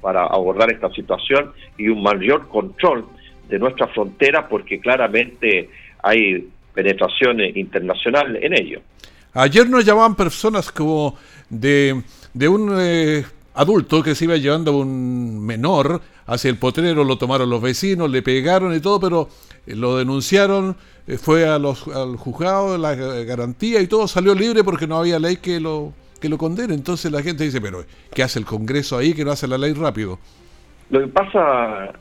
para 0.01 0.25
abordar 0.25 0.71
esta 0.71 0.89
situación 0.91 1.51
y 1.77 1.87
un 1.89 2.01
mayor 2.01 2.47
control 2.47 3.05
de 3.49 3.59
nuestra 3.59 3.87
frontera 3.87 4.47
porque 4.47 4.79
claramente 4.79 5.69
hay 6.01 6.47
penetración 6.73 7.41
internacional 7.41 8.37
en 8.41 8.53
ello. 8.53 8.81
Ayer 9.33 9.69
nos 9.69 9.83
llamaban 9.83 10.15
personas 10.15 10.71
como 10.71 11.17
de, 11.49 12.01
de 12.33 12.47
un 12.47 12.73
eh, 12.79 13.25
adulto 13.55 14.01
que 14.01 14.15
se 14.15 14.25
iba 14.25 14.37
llevando 14.37 14.71
a 14.71 14.77
un 14.77 15.45
menor 15.45 16.01
hacia 16.25 16.49
el 16.49 16.57
potrero, 16.57 17.03
lo 17.03 17.17
tomaron 17.17 17.49
los 17.49 17.61
vecinos, 17.61 18.09
le 18.09 18.21
pegaron 18.21 18.73
y 18.75 18.79
todo, 18.79 18.99
pero 18.99 19.29
eh, 19.67 19.75
lo 19.75 19.97
denunciaron, 19.97 20.75
eh, 21.07 21.17
fue 21.17 21.47
a 21.47 21.59
los, 21.59 21.87
al 21.87 22.15
juzgado, 22.17 22.77
la 22.77 22.95
garantía 22.95 23.81
y 23.81 23.87
todo 23.87 24.07
salió 24.07 24.33
libre 24.33 24.63
porque 24.63 24.87
no 24.87 24.97
había 24.97 25.19
ley 25.19 25.37
que 25.37 25.59
lo, 25.59 25.93
que 26.19 26.29
lo 26.29 26.37
condene. 26.37 26.73
Entonces 26.73 27.11
la 27.11 27.21
gente 27.21 27.43
dice, 27.43 27.61
pero 27.61 27.83
¿qué 28.13 28.23
hace 28.23 28.39
el 28.39 28.45
Congreso 28.45 28.97
ahí 28.97 29.13
que 29.13 29.23
no 29.23 29.31
hace 29.31 29.47
la 29.47 29.57
ley 29.57 29.73
rápido? 29.73 30.19
Lo 30.89 31.01
que 31.01 31.07
pasa, 31.07 31.93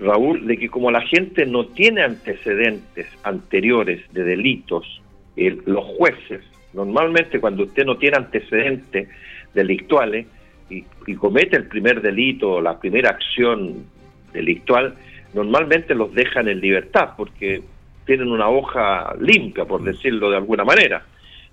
Raúl, 0.00 0.46
de 0.46 0.56
que 0.56 0.70
como 0.70 0.90
la 0.90 1.02
gente 1.02 1.44
no 1.44 1.66
tiene 1.66 2.02
antecedentes 2.02 3.06
anteriores 3.22 4.00
de 4.12 4.24
delitos, 4.24 5.02
los 5.36 5.84
jueces, 5.98 6.40
normalmente 6.72 7.40
cuando 7.40 7.64
usted 7.64 7.84
no 7.84 7.98
tiene 7.98 8.16
antecedentes 8.16 9.08
delictuales 9.52 10.26
y, 11.06 11.14
comete 11.14 11.56
el 11.56 11.66
primer 11.66 12.00
delito 12.00 12.60
la 12.60 12.78
primera 12.78 13.10
acción 13.10 13.86
delictual, 14.32 14.94
normalmente 15.34 15.94
los 15.94 16.12
dejan 16.14 16.48
en 16.48 16.60
libertad 16.60 17.10
porque 17.16 17.62
tienen 18.04 18.28
una 18.28 18.48
hoja 18.48 19.14
limpia, 19.20 19.64
por 19.64 19.82
decirlo 19.82 20.30
de 20.30 20.36
alguna 20.36 20.64
manera. 20.64 21.04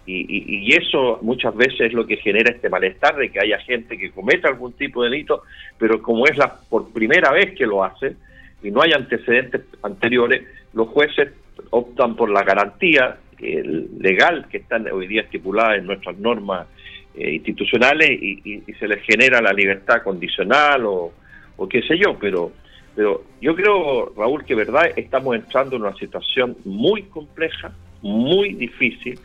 Y, 0.05 0.25
y, 0.27 0.73
eso 0.73 1.19
muchas 1.21 1.55
veces 1.55 1.81
es 1.81 1.93
lo 1.93 2.05
que 2.05 2.17
genera 2.17 2.51
este 2.51 2.69
malestar 2.69 3.15
de 3.15 3.29
que 3.29 3.39
haya 3.39 3.57
gente 3.59 3.97
que 3.97 4.11
cometa 4.11 4.49
algún 4.49 4.73
tipo 4.73 5.03
de 5.03 5.09
delito, 5.09 5.43
pero 5.77 6.01
como 6.01 6.25
es 6.25 6.37
la 6.37 6.55
por 6.69 6.91
primera 6.91 7.31
vez 7.31 7.55
que 7.55 7.65
lo 7.65 7.83
hace, 7.83 8.15
y 8.61 8.71
no 8.71 8.81
hay 8.81 8.91
antecedentes 8.91 9.61
anteriores, 9.81 10.43
los 10.73 10.89
jueces 10.89 11.31
optan 11.69 12.15
por 12.15 12.29
la 12.29 12.43
garantía 12.43 13.17
legal 13.99 14.47
que 14.49 14.57
están 14.57 14.87
hoy 14.91 15.07
día 15.07 15.21
estipuladas 15.21 15.79
en 15.79 15.85
nuestras 15.85 16.17
normas 16.17 16.67
eh, 17.15 17.31
institucionales 17.31 18.09
y, 18.09 18.63
se 18.79 18.87
les 18.87 19.01
genera 19.03 19.41
la 19.41 19.53
libertad 19.53 20.01
condicional 20.03 20.83
o, 20.85 21.13
qué 21.69 21.81
sé 21.83 21.97
yo, 21.97 22.17
pero, 22.19 22.51
pero 22.95 23.23
yo 23.39 23.55
creo, 23.55 24.13
Raúl, 24.17 24.43
que 24.43 24.55
verdad 24.55 24.91
estamos 24.95 25.35
entrando 25.35 25.75
en 25.75 25.83
una 25.83 25.95
situación 25.95 26.57
muy 26.65 27.03
compleja, 27.03 27.71
muy 28.01 28.53
difícil, 28.53 29.17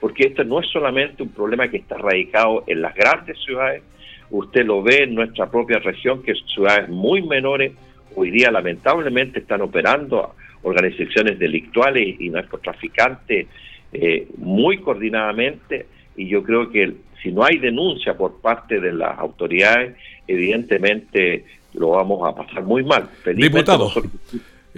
porque 0.00 0.24
esto 0.26 0.44
no 0.44 0.60
es 0.60 0.68
solamente 0.68 1.22
un 1.22 1.30
problema 1.30 1.68
que 1.68 1.78
está 1.78 1.96
radicado 1.96 2.64
en 2.66 2.82
las 2.82 2.94
grandes 2.94 3.38
ciudades, 3.38 3.82
usted 4.30 4.66
lo 4.66 4.82
ve 4.82 5.04
en 5.04 5.14
nuestra 5.14 5.50
propia 5.50 5.78
región, 5.78 6.22
que 6.22 6.34
ciudades 6.34 6.88
muy 6.88 7.22
menores, 7.22 7.72
hoy 8.14 8.30
día 8.30 8.50
lamentablemente 8.50 9.38
están 9.40 9.62
operando 9.62 10.34
organizaciones 10.62 11.38
delictuales 11.38 12.16
y 12.18 12.28
narcotraficantes 12.28 13.46
eh, 13.92 14.28
muy 14.38 14.78
coordinadamente. 14.78 15.86
Y 16.16 16.28
yo 16.28 16.42
creo 16.42 16.70
que 16.70 16.94
si 17.22 17.32
no 17.32 17.44
hay 17.44 17.58
denuncia 17.58 18.16
por 18.16 18.40
parte 18.40 18.80
de 18.80 18.92
las 18.92 19.18
autoridades, 19.18 19.96
evidentemente 20.26 21.44
lo 21.74 21.90
vamos 21.90 22.28
a 22.28 22.34
pasar 22.34 22.62
muy 22.62 22.82
mal. 22.82 23.08
Diputado. 23.34 23.90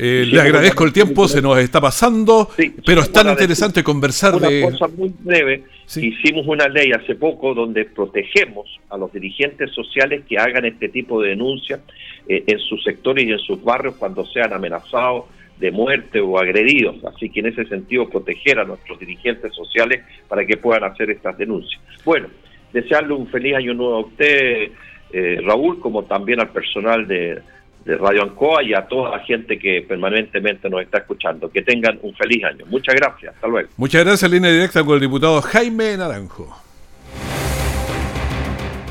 Eh, 0.00 0.24
le 0.30 0.40
agradezco 0.40 0.84
el 0.84 0.92
tiempo, 0.92 1.26
se 1.26 1.42
nos 1.42 1.58
está 1.58 1.80
pasando, 1.80 2.48
pero 2.86 3.00
es 3.00 3.10
tan 3.10 3.28
interesante 3.30 3.82
conversar 3.82 4.36
una 4.36 4.48
de... 4.48 4.62
cosa 4.62 4.86
muy 4.86 5.12
breve, 5.18 5.64
hicimos 5.96 6.46
una 6.46 6.68
ley 6.68 6.92
hace 6.92 7.16
poco 7.16 7.52
donde 7.52 7.84
protegemos 7.84 8.78
a 8.90 8.96
los 8.96 9.12
dirigentes 9.12 9.72
sociales 9.72 10.22
que 10.28 10.38
hagan 10.38 10.66
este 10.66 10.88
tipo 10.88 11.20
de 11.20 11.30
denuncias 11.30 11.80
eh, 12.28 12.44
en 12.46 12.60
sus 12.60 12.84
sectores 12.84 13.26
y 13.26 13.32
en 13.32 13.40
sus 13.40 13.60
barrios 13.64 13.96
cuando 13.96 14.24
sean 14.26 14.52
amenazados 14.52 15.24
de 15.58 15.70
muerte 15.70 16.20
o 16.20 16.38
agredidos. 16.38 16.96
Así 17.04 17.30
que 17.30 17.40
en 17.40 17.46
ese 17.46 17.64
sentido 17.66 18.08
proteger 18.08 18.58
a 18.58 18.64
nuestros 18.64 18.98
dirigentes 18.98 19.54
sociales 19.54 20.04
para 20.28 20.44
que 20.46 20.56
puedan 20.56 20.84
hacer 20.84 21.10
estas 21.10 21.36
denuncias. 21.38 21.80
Bueno, 22.04 22.28
desearle 22.72 23.14
un 23.14 23.26
feliz 23.28 23.54
año 23.54 23.74
nuevo 23.74 23.96
a 23.96 24.00
usted, 24.00 24.70
eh, 25.12 25.40
Raúl, 25.42 25.80
como 25.80 26.04
también 26.04 26.40
al 26.40 26.50
personal 26.50 27.06
de 27.06 27.42
de 27.88 27.96
Radio 27.96 28.22
Ancoa 28.22 28.62
y 28.62 28.74
a 28.74 28.86
toda 28.86 29.10
la 29.10 29.20
gente 29.20 29.58
que 29.58 29.82
permanentemente 29.88 30.68
nos 30.68 30.82
está 30.82 30.98
escuchando. 30.98 31.50
Que 31.50 31.62
tengan 31.62 31.98
un 32.02 32.14
feliz 32.14 32.44
año. 32.44 32.66
Muchas 32.66 32.94
gracias. 32.94 33.34
Hasta 33.34 33.48
luego. 33.48 33.68
Muchas 33.78 34.04
gracias. 34.04 34.30
Línea 34.30 34.50
directa 34.50 34.84
con 34.84 34.96
el 34.96 35.00
diputado 35.00 35.40
Jaime 35.40 35.96
Naranjo. 35.96 36.67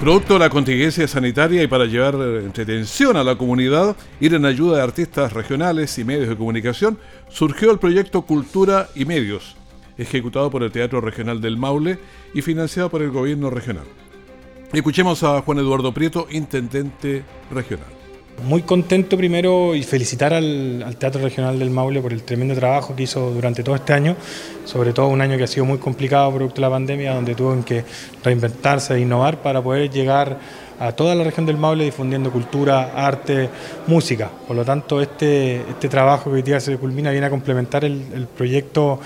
Producto 0.00 0.34
de 0.34 0.40
la 0.40 0.50
contingencia 0.50 1.08
sanitaria 1.08 1.62
y 1.62 1.66
para 1.66 1.86
llevar 1.86 2.14
entretención 2.14 3.16
a 3.16 3.24
la 3.24 3.36
comunidad, 3.36 3.96
ir 4.20 4.34
en 4.34 4.44
ayuda 4.44 4.76
de 4.76 4.82
artistas 4.82 5.32
regionales 5.32 5.98
y 5.98 6.04
medios 6.04 6.28
de 6.28 6.36
comunicación, 6.36 6.98
surgió 7.30 7.72
el 7.72 7.78
proyecto 7.78 8.22
Cultura 8.22 8.88
y 8.94 9.06
Medios, 9.06 9.56
ejecutado 9.96 10.50
por 10.50 10.62
el 10.62 10.70
Teatro 10.70 11.00
Regional 11.00 11.40
del 11.40 11.56
Maule 11.56 11.98
y 12.34 12.42
financiado 12.42 12.90
por 12.90 13.00
el 13.00 13.10
gobierno 13.10 13.48
regional. 13.48 13.86
Escuchemos 14.72 15.22
a 15.22 15.40
Juan 15.40 15.58
Eduardo 15.58 15.92
Prieto, 15.92 16.28
intendente 16.30 17.24
regional. 17.50 17.88
Muy 18.44 18.62
contento 18.62 19.16
primero 19.16 19.74
y 19.74 19.82
felicitar 19.82 20.32
al, 20.32 20.94
Teatro 20.98 21.22
Regional 21.22 21.58
del 21.58 21.70
Maule 21.70 22.00
por 22.00 22.12
el 22.12 22.22
tremendo 22.22 22.54
trabajo 22.54 22.94
que 22.94 23.04
hizo 23.04 23.30
durante 23.30 23.62
todo 23.62 23.74
este 23.74 23.92
año, 23.92 24.14
sobre 24.64 24.92
todo 24.92 25.08
un 25.08 25.20
año 25.20 25.36
que 25.36 25.44
ha 25.44 25.48
sido 25.48 25.64
muy 25.64 25.78
complicado 25.78 26.32
producto 26.32 26.56
de 26.56 26.60
la 26.62 26.70
pandemia, 26.70 27.14
donde 27.14 27.34
tuvo 27.34 27.64
que 27.64 27.84
reinventarse 28.22 28.94
e 28.94 29.00
innovar 29.00 29.42
para 29.42 29.62
poder 29.62 29.90
llegar 29.90 30.38
a 30.78 30.92
toda 30.92 31.14
la 31.14 31.24
región 31.24 31.46
del 31.46 31.56
Maule 31.56 31.84
difundiendo 31.84 32.30
cultura, 32.30 32.92
arte, 32.94 33.48
música. 33.86 34.30
Por 34.46 34.54
lo 34.54 34.64
tanto, 34.64 35.00
este, 35.00 35.62
este 35.68 35.88
trabajo 35.88 36.30
que 36.30 36.36
hoy 36.36 36.42
día 36.42 36.60
se 36.60 36.76
culmina 36.76 37.10
viene 37.10 37.26
a 37.26 37.30
complementar 37.30 37.84
el, 37.84 38.04
el 38.14 38.26
proyecto 38.26 39.00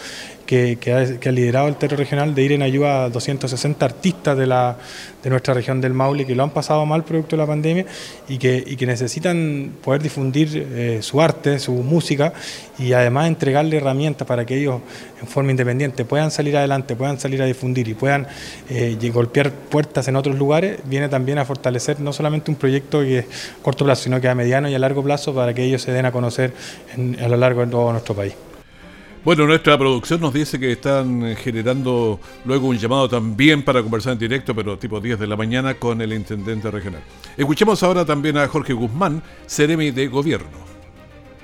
que, 0.51 0.93
ha, 0.93 1.31
liderado 1.31 1.69
el 1.69 1.77
Teatro 1.77 1.97
Regional 1.97 2.35
de 2.35 2.43
ir 2.43 2.51
en 2.51 2.63
ayuda 2.63 3.05
a 3.05 3.09
260 3.09 3.87
artistas 3.87 4.37
de, 4.37 4.49
la, 4.49 4.77
de 5.23 5.31
nuestra 5.31 5.55
región 5.55 5.81
del 5.81 5.95
Maule 5.95 6.27
que 6.27 6.35
lo 6.35 6.43
han 6.43 6.51
pasado 6.51 6.85
mal 6.87 7.05
producto 7.05 7.37
de 7.37 7.43
la 7.43 7.47
pandemia 7.47 7.87
y 8.29 8.37
que, 8.37 8.65
y 8.67 8.75
que 8.75 8.85
necesitan 8.85 9.75
poder 9.81 10.03
difundir 10.03 10.49
eh, 10.73 10.99
su 11.03 11.21
arte, 11.21 11.61
su 11.61 11.73
música 11.73 12.33
y 12.81 12.93
además 12.95 13.29
entregarle 13.29 13.77
herramientas 13.77 14.27
para 14.27 14.45
que 14.45 14.59
ellos 14.59 14.81
en 15.23 15.29
forma 15.29 15.53
independiente 15.53 16.05
puedan 16.05 16.33
salir 16.33 16.57
adelante, 16.57 16.97
puedan 16.97 17.21
salir 17.21 17.41
a 17.43 17.45
difundir 17.45 17.87
y 17.87 17.95
puedan 17.95 18.27
eh, 18.69 18.99
golpear 19.15 19.53
puertas 19.53 20.09
en 20.09 20.17
otros 20.17 20.37
lugares, 20.37 20.81
viene 20.85 21.09
también 21.09 21.39
a 21.39 21.45
fortalecer 21.45 22.01
no 22.01 22.13
solamente 22.13 22.51
un 22.51 22.57
proyecto 22.57 23.03
que 23.03 23.21
es 23.21 23.27
corto 23.63 23.85
plazo, 23.85 24.03
sino 24.03 24.21
que 24.21 24.29
a 24.29 24.35
mediano 24.35 24.69
y 24.69 24.75
a 24.75 24.81
largo 24.81 25.05
plazo 25.05 25.33
para 25.33 25.55
que 25.55 25.63
ellos 25.63 25.81
se 25.81 25.93
den 25.93 26.07
a 26.07 26.11
conocer 26.13 26.53
a 27.21 27.29
lo 27.29 27.37
largo 27.37 27.61
de 27.65 27.71
todo 27.71 27.93
nuestro 27.93 28.17
país. 28.17 28.50
Bueno, 29.23 29.47
nuestra 29.47 29.77
producción 29.77 30.19
nos 30.23 30.33
dice 30.33 30.59
que 30.59 30.73
están 30.73 31.37
generando 31.37 32.19
luego 32.47 32.69
un 32.69 32.79
llamado 32.79 33.07
también 33.07 33.63
para 33.63 33.83
conversar 33.83 34.15
en 34.15 34.19
directo, 34.19 34.55
pero 34.55 34.79
tipo 34.79 34.99
10 34.99 35.19
de 35.19 35.27
la 35.27 35.37
mañana, 35.37 35.75
con 35.75 36.01
el 36.01 36.15
intendente 36.15 36.71
regional. 36.71 37.03
Escuchemos 37.37 37.83
ahora 37.83 38.07
también 38.07 38.39
a 38.39 38.49
Jorge 38.49 38.73
Guzmán, 38.73 39.23
Ceremi 39.47 39.91
de 39.91 40.09
Gobierno. 40.09 40.70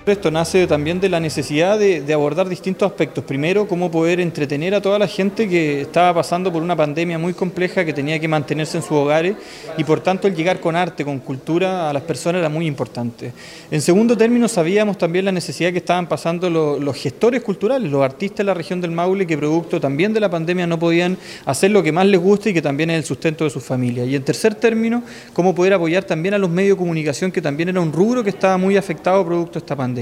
Esto 0.06 0.30
nace 0.30 0.68
también 0.68 1.00
de 1.00 1.08
la 1.08 1.18
necesidad 1.18 1.80
de, 1.80 2.14
abordar 2.14 2.48
distintos 2.48 2.88
aspectos. 2.88 3.24
Primero, 3.24 3.66
cómo 3.66 3.90
poder 3.90 4.20
entretener 4.20 4.72
a 4.72 4.80
toda 4.80 5.00
la 5.00 5.08
gente 5.08 5.48
que 5.48 5.80
estaba 5.80 6.14
pasando 6.14 6.52
por 6.52 6.62
una 6.62 6.76
pandemia 6.76 7.18
muy 7.18 7.34
compleja, 7.34 7.84
que 7.84 7.92
tenía 7.92 8.20
que 8.20 8.28
mantenerse 8.28 8.76
en 8.76 8.84
sus 8.84 8.92
hogares 8.92 9.34
y 9.76 9.82
por 9.82 9.98
tanto 9.98 10.28
el 10.28 10.36
llegar 10.36 10.60
con 10.60 10.76
arte, 10.76 11.04
con 11.04 11.18
cultura 11.18 11.90
a 11.90 11.92
las 11.92 12.04
personas 12.04 12.38
era 12.38 12.48
muy 12.48 12.68
importante. 12.68 13.32
En 13.68 13.82
segundo 13.82 14.16
término, 14.16 14.46
sabíamos 14.46 14.96
también 14.96 15.24
la 15.24 15.32
necesidad 15.32 15.72
que 15.72 15.78
estaban 15.78 16.06
pasando 16.06 16.48
los, 16.48 16.96
gestores 16.96 17.42
culturales, 17.42 17.90
los 17.90 18.04
artistas 18.04 18.38
de 18.38 18.44
la 18.44 18.54
región 18.54 18.80
del 18.80 18.92
Maule, 18.92 19.26
que 19.26 19.36
producto 19.36 19.80
también 19.80 20.12
de 20.12 20.20
la 20.20 20.30
pandemia 20.30 20.68
no 20.68 20.78
podían 20.78 21.18
hacer 21.46 21.72
lo 21.72 21.82
que 21.82 21.90
más 21.90 22.06
les 22.06 22.20
gusta 22.20 22.50
y 22.50 22.54
que 22.54 22.62
también 22.62 22.90
es 22.90 22.98
el 22.98 23.04
sustento 23.04 23.42
de 23.42 23.50
sus 23.50 23.64
familias. 23.64 24.06
Y 24.06 24.14
en 24.14 24.22
tercer 24.22 24.54
término, 24.54 25.02
cómo 25.32 25.52
poder 25.52 25.72
apoyar 25.72 26.04
también 26.04 26.34
a 26.34 26.38
los 26.38 26.48
medios 26.48 26.76
de 26.76 26.78
comunicación, 26.78 27.32
que 27.32 27.42
también 27.42 27.70
era 27.70 27.80
un 27.80 27.92
rubro 27.92 28.22
que 28.22 28.30
estaba 28.30 28.56
muy 28.56 28.76
afectado 28.76 29.26
producto 29.26 29.54
de 29.54 29.58
esta 29.58 29.74
pandemia. 29.74 29.95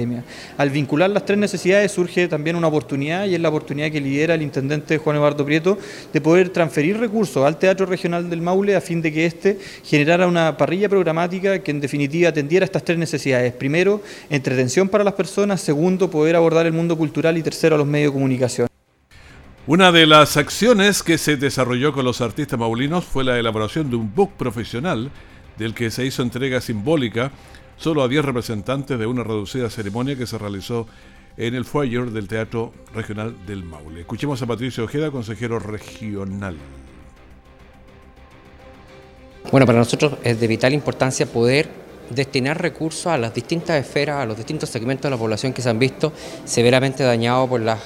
Al 0.57 0.71
vincular 0.71 1.11
las 1.11 1.25
tres 1.25 1.39
necesidades 1.39 1.93
surge 1.93 2.29
también 2.29 2.57
una 2.57 2.67
oportunidad 2.67 3.27
y 3.27 3.35
es 3.35 3.41
la 3.41 3.49
oportunidad 3.49 3.91
que 3.91 4.01
lidera 4.01 4.35
el 4.35 4.43
intendente 4.43 4.99
Juan 4.99 5.17
Eduardo 5.17 5.45
Prieto 5.45 5.79
de 6.13 6.21
poder 6.21 6.49
transferir 6.49 6.99
recursos 6.99 7.45
al 7.45 7.59
Teatro 7.59 7.87
Regional 7.87 8.29
del 8.29 8.43
Maule 8.43 8.77
a 8.77 8.81
fin 8.81 9.01
de 9.01 9.13
que 9.13 9.27
éste 9.27 9.59
generara 9.85 10.27
una 10.27 10.57
parrilla 10.57 10.89
programática 10.89 11.59
que 11.61 11.71
en 11.71 11.81
definitiva 11.81 12.31
atendiera 12.31 12.65
estas 12.65 12.85
tres 12.85 12.99
necesidades. 12.99 13.53
Primero, 13.53 14.03
entretención 14.31 14.89
para 14.89 15.05
las 15.05 15.15
personas, 15.15 15.61
segundo, 15.61 16.11
poder 16.11 16.37
abordar 16.37 16.67
el 16.67 16.73
mundo 16.73 16.97
cultural 16.97 17.39
y 17.39 17.43
tercero, 17.43 17.77
a 17.77 17.79
los 17.79 17.87
medios 17.87 18.11
de 18.11 18.15
comunicación. 18.15 18.69
Una 19.67 19.93
de 19.93 20.07
las 20.07 20.37
acciones 20.37 21.03
que 21.03 21.17
se 21.17 21.37
desarrolló 21.37 21.93
con 21.93 22.05
los 22.05 22.21
artistas 22.21 22.59
maulinos 22.59 23.05
fue 23.05 23.25
la 23.25 23.39
elaboración 23.39 23.89
de 23.89 23.97
un 23.97 24.15
book 24.15 24.33
profesional 24.37 25.11
del 25.57 25.73
que 25.73 25.91
se 25.91 26.05
hizo 26.05 26.23
entrega 26.23 26.61
simbólica 26.61 27.31
solo 27.77 28.03
a 28.03 28.09
10 28.09 28.25
representantes 28.25 28.99
de 28.99 29.07
una 29.07 29.25
reducida 29.25 29.71
ceremonia 29.71 30.17
que 30.17 30.27
se 30.27 30.39
realizó 30.39 30.87
en 31.37 31.55
el 31.55 31.65
foyer 31.65 32.11
del 32.11 32.29
Teatro 32.29 32.73
Regional 32.95 33.35
del 33.47 33.65
Maule. 33.65 34.01
Escuchemos 34.01 34.41
a 34.43 34.47
Patricio 34.47 34.85
Ojeda, 34.85 35.11
consejero 35.11 35.59
regional. 35.59 36.57
Bueno, 39.51 39.67
para 39.67 39.79
nosotros 39.79 40.15
es 40.23 40.41
de 40.41 40.47
vital 40.47 40.73
importancia 40.73 41.27
poder 41.27 41.69
destinar 42.11 42.61
recursos 42.61 43.07
a 43.07 43.19
las 43.19 43.35
distintas 43.35 43.81
esferas, 43.81 44.19
a 44.21 44.27
los 44.27 44.37
distintos 44.37 44.69
segmentos 44.69 45.05
de 45.05 45.11
la 45.11 45.17
población 45.17 45.53
que 45.53 45.63
se 45.63 45.71
han 45.71 45.79
visto 45.79 46.13
severamente 46.45 47.03
dañados 47.03 47.49
por 47.49 47.61
las 47.61 47.81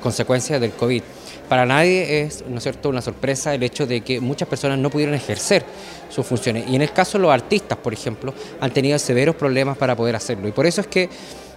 consecuencias 0.00 0.60
del 0.60 0.72
COVID. 0.72 1.02
Para 1.48 1.66
nadie 1.66 2.22
es, 2.22 2.44
¿no 2.48 2.58
es 2.58 2.62
cierto?, 2.62 2.88
una 2.88 3.02
sorpresa 3.02 3.54
el 3.54 3.62
hecho 3.62 3.86
de 3.86 4.00
que 4.00 4.20
muchas 4.20 4.48
personas 4.48 4.78
no 4.78 4.90
pudieron 4.90 5.14
ejercer 5.14 5.64
sus 6.08 6.26
funciones. 6.26 6.64
Y 6.68 6.76
en 6.76 6.82
el 6.82 6.92
caso 6.92 7.18
de 7.18 7.22
los 7.22 7.32
artistas, 7.32 7.78
por 7.78 7.92
ejemplo, 7.92 8.32
han 8.60 8.70
tenido 8.70 8.98
severos 8.98 9.36
problemas 9.36 9.76
para 9.76 9.94
poder 9.94 10.16
hacerlo. 10.16 10.48
Y 10.48 10.52
por 10.52 10.66
eso 10.66 10.80
es 10.80 10.86
que 10.86 11.08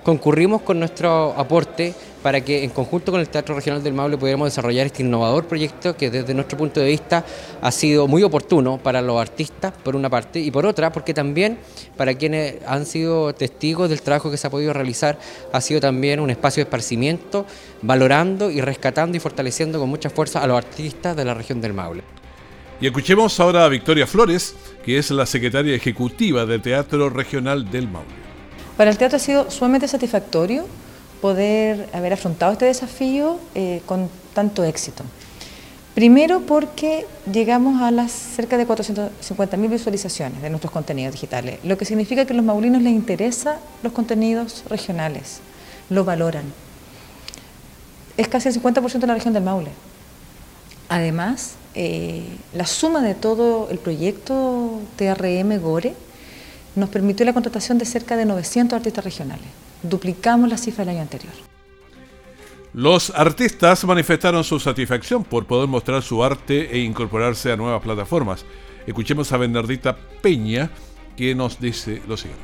concurrimos 0.04 0.62
con 0.62 0.80
nuestro 0.80 1.34
aporte 1.38 1.94
para 2.28 2.42
que 2.42 2.62
en 2.66 2.72
conjunto 2.72 3.14
con 3.14 3.22
el 3.22 3.30
Teatro 3.30 3.56
Regional 3.56 3.82
del 3.82 3.94
Maule 3.94 4.18
pudiéramos 4.18 4.48
desarrollar 4.48 4.88
este 4.88 5.02
innovador 5.02 5.46
proyecto 5.46 5.96
que 5.96 6.12
desde 6.12 6.34
nuestro 6.34 6.58
punto 6.58 6.82
de 6.82 6.88
vista 6.88 7.24
ha 7.62 7.72
sido 7.72 8.06
muy 8.06 8.22
oportuno 8.22 8.78
para 8.80 9.02
los 9.02 9.18
artistas, 9.18 9.72
por 9.82 9.96
una 9.96 10.10
parte, 10.10 10.42
y 10.42 10.52
por 10.52 10.66
otra, 10.66 10.92
porque 10.92 11.14
también 11.14 11.58
para 11.96 12.16
quienes 12.16 12.56
han 12.68 12.86
sido 12.86 13.34
testigos 13.34 13.90
del 13.90 14.02
trabajo 14.02 14.30
que 14.30 14.36
se 14.36 14.46
ha 14.46 14.50
podido 14.50 14.74
realizar, 14.74 15.18
ha 15.54 15.62
sido 15.62 15.80
también 15.80 16.20
un 16.20 16.30
espacio 16.30 16.60
de 16.60 16.64
esparcimiento, 16.64 17.46
valorando 17.82 18.52
y 18.52 18.60
rescatando 18.60 19.16
y 19.16 19.22
fortaleciendo 19.22 19.80
con 19.80 19.88
mucha 19.88 20.10
fuerza 20.10 20.44
a 20.44 20.48
los 20.48 20.58
artistas 20.58 21.16
de 21.16 21.24
la 21.24 21.34
región 21.34 21.62
del 21.62 21.72
Maule. 21.72 22.04
Y 22.82 22.88
escuchemos 22.88 23.40
ahora 23.40 23.64
a 23.64 23.70
Victoria 23.70 24.06
Flores, 24.06 24.54
que 24.84 24.98
es 24.98 25.12
la 25.12 25.26
secretaria 25.26 25.74
ejecutiva 25.74 26.46
del 26.46 26.62
Teatro 26.62 27.10
Regional 27.10 27.72
del 27.72 27.88
Maule. 27.88 28.10
Para 28.76 28.90
el 28.90 28.98
teatro 28.98 29.16
ha 29.16 29.20
sido 29.20 29.50
sumamente 29.50 29.88
satisfactorio 29.88 30.68
poder 31.22 31.90
haber 31.94 32.14
afrontado 32.14 32.52
este 32.52 32.66
desafío 32.66 33.40
eh, 33.56 33.82
con 33.86 34.10
tanto 34.34 34.64
éxito. 34.64 35.04
Primero 35.98 36.42
porque 36.42 37.08
llegamos 37.32 37.82
a 37.82 37.90
las 37.90 38.12
cerca 38.12 38.56
de 38.58 38.68
450.000 38.68 39.70
visualizaciones 39.70 40.42
de 40.44 40.50
nuestros 40.52 40.72
contenidos 40.72 41.14
digitales, 41.14 41.60
lo 41.64 41.76
que 41.76 41.86
significa 41.86 42.26
que 42.26 42.34
a 42.34 42.36
los 42.36 42.46
maulinos 42.46 42.84
les 42.84 42.94
interesan 42.94 43.56
los 43.82 43.94
contenidos 43.94 44.64
regionales, 44.70 45.40
lo 45.90 46.06
valoran. 46.06 46.44
Es 48.16 48.28
casi 48.28 48.50
el 48.50 48.62
50% 48.62 49.00
de 49.00 49.08
la 49.08 49.16
región 49.16 49.34
del 49.34 49.44
Maule. 49.44 49.72
Además, 50.88 51.56
eh, 51.74 52.28
la 52.54 52.68
suma 52.68 53.02
de 53.02 53.16
todo 53.16 53.68
el 53.72 53.80
proyecto 53.80 54.80
TRM 54.98 55.60
Gore 55.60 55.96
nos 56.76 56.90
permitió 56.90 57.26
la 57.26 57.34
contratación 57.34 57.80
de 57.80 57.86
cerca 57.86 58.16
de 58.16 58.26
900 58.26 58.78
artistas 58.78 59.04
regionales. 59.04 59.48
Duplicamos 59.84 60.50
la 60.50 60.58
cifra 60.58 60.86
del 60.86 60.96
año 60.96 61.02
anterior. 61.04 61.34
Los 62.74 63.12
artistas 63.12 63.84
manifestaron 63.86 64.44
su 64.44 64.60
satisfacción 64.60 65.24
por 65.24 65.46
poder 65.46 65.68
mostrar 65.68 66.04
su 66.04 66.24
arte 66.24 66.70
e 66.72 66.80
incorporarse 66.80 67.52
a 67.52 67.56
nuevas 67.56 67.82
plataformas. 67.82 68.46
Escuchemos 68.86 69.32
a 69.32 69.38
Bernardita 69.38 69.98
Peña, 70.22 70.70
que 71.16 71.34
nos 71.34 71.60
dice 71.60 72.02
lo 72.08 72.18
siguiente. 72.18 72.44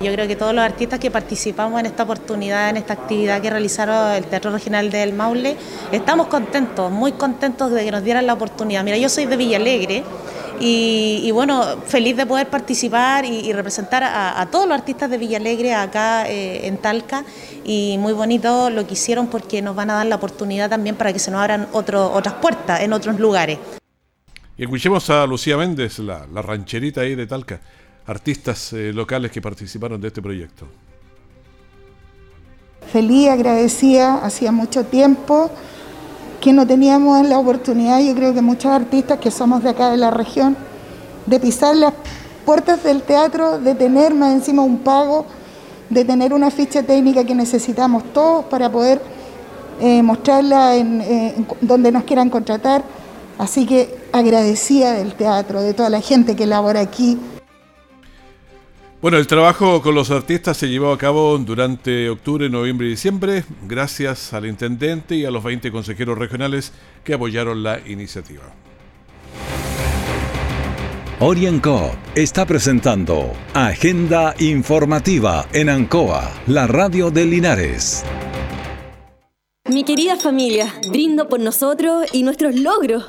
Yo 0.00 0.12
creo 0.12 0.26
que 0.26 0.34
todos 0.34 0.52
los 0.52 0.64
artistas 0.64 0.98
que 0.98 1.10
participamos 1.10 1.78
en 1.78 1.86
esta 1.86 2.02
oportunidad, 2.02 2.70
en 2.70 2.78
esta 2.78 2.94
actividad 2.94 3.40
que 3.40 3.50
realizaron 3.50 4.12
el 4.12 4.24
Teatro 4.24 4.50
Regional 4.50 4.90
del 4.90 5.12
Maule, 5.12 5.56
estamos 5.92 6.26
contentos, 6.26 6.90
muy 6.90 7.12
contentos 7.12 7.70
de 7.70 7.84
que 7.84 7.92
nos 7.92 8.02
dieran 8.02 8.26
la 8.26 8.32
oportunidad. 8.32 8.82
Mira, 8.82 8.96
yo 8.96 9.08
soy 9.08 9.26
de 9.26 9.36
Villalegre 9.36 10.02
y, 10.64 11.28
bueno, 11.32 11.82
feliz 11.86 12.16
de 12.16 12.24
poder 12.24 12.48
participar 12.48 13.24
y, 13.24 13.52
representar 13.52 14.04
a, 14.04 14.46
todos 14.48 14.68
los 14.68 14.78
artistas 14.78 15.10
de 15.10 15.18
Villalegre 15.18 15.74
acá 15.74 16.28
eh, 16.30 16.68
en 16.68 16.76
Talca 16.78 17.24
y 17.64 17.96
muy 17.98 18.12
bonito 18.12 18.70
lo 18.70 18.86
que 18.86 18.92
hicieron 18.92 19.26
porque 19.26 19.60
nos 19.60 19.74
van 19.74 19.90
a 19.90 19.94
dar 19.94 20.06
la 20.06 20.14
oportunidad 20.14 20.70
también 20.70 20.94
para 20.94 21.12
que 21.12 21.18
se 21.18 21.32
nos 21.32 21.40
abran 21.40 21.66
otras 21.72 22.34
puertas 22.34 22.80
en 22.80 22.92
otros 22.92 23.18
lugares. 23.18 23.58
Y 24.56 24.62
escuchemos 24.62 25.10
a 25.10 25.26
Lucía 25.26 25.56
Méndez, 25.56 25.98
la, 25.98 26.26
rancherita 26.32 27.00
ahí 27.00 27.16
de 27.16 27.26
Talca, 27.26 27.60
artistas 28.06 28.72
eh, 28.72 28.92
locales 28.92 29.32
que 29.32 29.42
participaron 29.42 30.00
de 30.00 30.08
este 30.08 30.22
proyecto. 30.22 30.68
Feliz, 32.92 33.30
agradecida, 33.30 34.24
hacía 34.24 34.52
mucho 34.52 34.84
tiempo 34.84 35.50
que 36.42 36.52
no 36.52 36.66
teníamos 36.66 37.24
la 37.28 37.38
oportunidad, 37.38 38.00
yo 38.00 38.16
creo 38.16 38.34
que 38.34 38.42
muchos 38.42 38.72
artistas 38.72 39.20
que 39.20 39.30
somos 39.30 39.62
de 39.62 39.70
acá 39.70 39.92
de 39.92 39.96
la 39.96 40.10
región, 40.10 40.56
de 41.24 41.38
pisar 41.38 41.76
las 41.76 41.94
puertas 42.44 42.82
del 42.82 43.02
teatro, 43.02 43.60
de 43.60 43.76
tener 43.76 44.12
más 44.12 44.32
encima 44.32 44.62
un 44.62 44.78
pago, 44.78 45.24
de 45.88 46.04
tener 46.04 46.34
una 46.34 46.50
ficha 46.50 46.82
técnica 46.82 47.22
que 47.22 47.36
necesitamos 47.36 48.02
todos 48.12 48.44
para 48.46 48.68
poder 48.72 49.00
eh, 49.80 50.02
mostrarla 50.02 50.74
en, 50.74 51.00
en 51.00 51.46
donde 51.60 51.92
nos 51.92 52.02
quieran 52.02 52.28
contratar. 52.28 52.82
Así 53.38 53.64
que 53.64 53.96
agradecida 54.10 54.94
del 54.94 55.14
teatro, 55.14 55.62
de 55.62 55.74
toda 55.74 55.90
la 55.90 56.00
gente 56.00 56.34
que 56.34 56.46
labora 56.46 56.80
aquí, 56.80 57.20
bueno, 59.02 59.18
el 59.18 59.26
trabajo 59.26 59.82
con 59.82 59.96
los 59.96 60.12
artistas 60.12 60.56
se 60.56 60.68
llevó 60.68 60.92
a 60.92 60.96
cabo 60.96 61.36
durante 61.36 62.08
octubre, 62.08 62.48
noviembre 62.48 62.86
y 62.86 62.90
diciembre, 62.90 63.44
gracias 63.64 64.32
al 64.32 64.46
intendente 64.46 65.16
y 65.16 65.24
a 65.24 65.32
los 65.32 65.42
20 65.42 65.72
consejeros 65.72 66.16
regionales 66.16 66.72
que 67.02 67.14
apoyaron 67.14 67.64
la 67.64 67.80
iniciativa. 67.84 68.44
Orienco 71.18 71.90
está 72.14 72.46
presentando 72.46 73.32
Agenda 73.54 74.36
Informativa 74.38 75.46
en 75.52 75.68
Ancoa, 75.68 76.32
la 76.46 76.68
radio 76.68 77.10
de 77.10 77.26
Linares. 77.26 78.04
Mi 79.68 79.84
querida 79.84 80.16
familia, 80.16 80.72
brindo 80.90 81.28
por 81.28 81.40
nosotros 81.40 82.06
y 82.12 82.22
nuestros 82.22 82.54
logros 82.54 83.08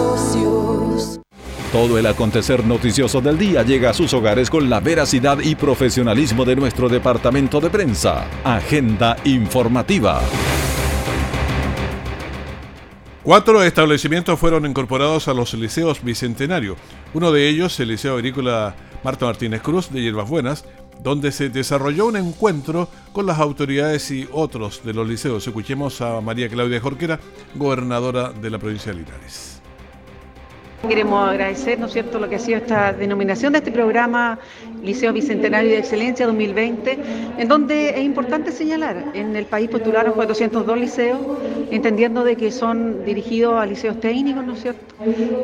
Todo 1.71 1.97
el 1.97 2.05
acontecer 2.05 2.65
noticioso 2.65 3.21
del 3.21 3.37
día 3.37 3.63
llega 3.63 3.91
a 3.91 3.93
sus 3.93 4.13
hogares 4.13 4.49
con 4.49 4.69
la 4.69 4.81
veracidad 4.81 5.39
y 5.39 5.55
profesionalismo 5.55 6.43
de 6.43 6.57
nuestro 6.57 6.89
departamento 6.89 7.61
de 7.61 7.69
prensa. 7.69 8.27
Agenda 8.43 9.15
informativa. 9.23 10.21
Cuatro 13.23 13.63
establecimientos 13.63 14.37
fueron 14.37 14.65
incorporados 14.65 15.29
a 15.29 15.33
los 15.33 15.53
liceos 15.53 16.03
Bicentenario. 16.03 16.75
Uno 17.13 17.31
de 17.31 17.47
ellos, 17.47 17.79
el 17.79 17.87
Liceo 17.87 18.15
Agrícola 18.15 18.75
Marta 19.01 19.25
Martínez 19.25 19.61
Cruz 19.61 19.89
de 19.91 20.01
Hierbas 20.01 20.29
Buenas, 20.29 20.65
donde 21.01 21.31
se 21.31 21.47
desarrolló 21.47 22.07
un 22.07 22.17
encuentro 22.17 22.89
con 23.13 23.25
las 23.25 23.39
autoridades 23.39 24.11
y 24.11 24.27
otros 24.33 24.83
de 24.83 24.93
los 24.93 25.07
liceos. 25.07 25.47
Escuchemos 25.47 26.01
a 26.01 26.19
María 26.19 26.49
Claudia 26.49 26.81
Jorquera, 26.81 27.17
gobernadora 27.55 28.33
de 28.33 28.49
la 28.49 28.59
provincia 28.59 28.91
de 28.91 28.99
Linares. 28.99 29.60
Queremos 30.87 31.29
agradecer, 31.29 31.79
¿no 31.79 31.85
es 31.85 31.93
cierto?, 31.93 32.17
lo 32.17 32.27
que 32.27 32.35
ha 32.37 32.39
sido 32.39 32.57
esta 32.57 32.91
denominación 32.91 33.53
de 33.53 33.59
este 33.59 33.71
programa 33.71 34.39
Liceo 34.81 35.13
Bicentenario 35.13 35.69
de 35.69 35.77
Excelencia 35.77 36.25
2020, 36.25 36.97
en 37.37 37.47
donde 37.47 37.91
es 37.91 38.03
importante 38.03 38.51
señalar, 38.51 39.11
en 39.13 39.35
el 39.35 39.45
país 39.45 39.69
postularon 39.69 40.13
402 40.13 40.77
liceos, 40.79 41.19
entendiendo 41.69 42.23
de 42.23 42.35
que 42.35 42.51
son 42.51 43.05
dirigidos 43.05 43.61
a 43.61 43.65
liceos 43.67 43.99
técnicos, 43.99 44.43
¿no 44.43 44.53
es 44.53 44.61
cierto?, 44.63 44.81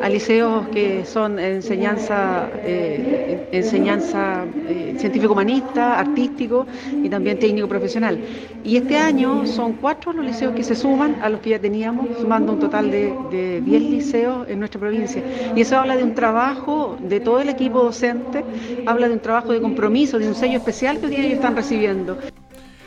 a 0.02 0.08
liceos 0.08 0.68
que 0.68 1.04
son 1.04 1.38
enseñanza, 1.38 2.48
eh, 2.64 3.48
enseñanza 3.52 4.44
eh, 4.68 4.96
científico-humanista, 4.98 5.98
artístico 5.98 6.66
y 7.02 7.08
también 7.08 7.38
técnico-profesional. 7.38 8.18
Y 8.64 8.76
este 8.76 8.96
año 8.96 9.46
son 9.46 9.74
cuatro 9.74 10.12
los 10.12 10.24
liceos 10.24 10.54
que 10.54 10.64
se 10.64 10.74
suman 10.74 11.16
a 11.22 11.28
los 11.28 11.40
que 11.40 11.50
ya 11.50 11.58
teníamos, 11.60 12.06
sumando 12.20 12.52
un 12.52 12.58
total 12.58 12.90
de, 12.90 13.14
de 13.30 13.60
10 13.60 13.82
liceos 13.82 14.48
en 14.48 14.58
nuestra 14.58 14.80
provincia. 14.80 15.22
Y 15.54 15.60
eso 15.62 15.78
habla 15.78 15.96
de 15.96 16.04
un 16.04 16.14
trabajo 16.14 16.98
de 17.00 17.20
todo 17.20 17.40
el 17.40 17.48
equipo 17.48 17.82
docente, 17.82 18.44
habla 18.86 19.08
de 19.08 19.14
un 19.14 19.20
trabajo 19.20 19.52
de 19.52 19.60
compromiso, 19.60 20.18
de 20.18 20.28
un 20.28 20.34
sello 20.34 20.58
especial 20.58 20.98
que 20.98 21.06
hoy 21.06 21.10
día 21.12 21.20
ellos 21.20 21.34
están 21.34 21.56
recibiendo. 21.56 22.18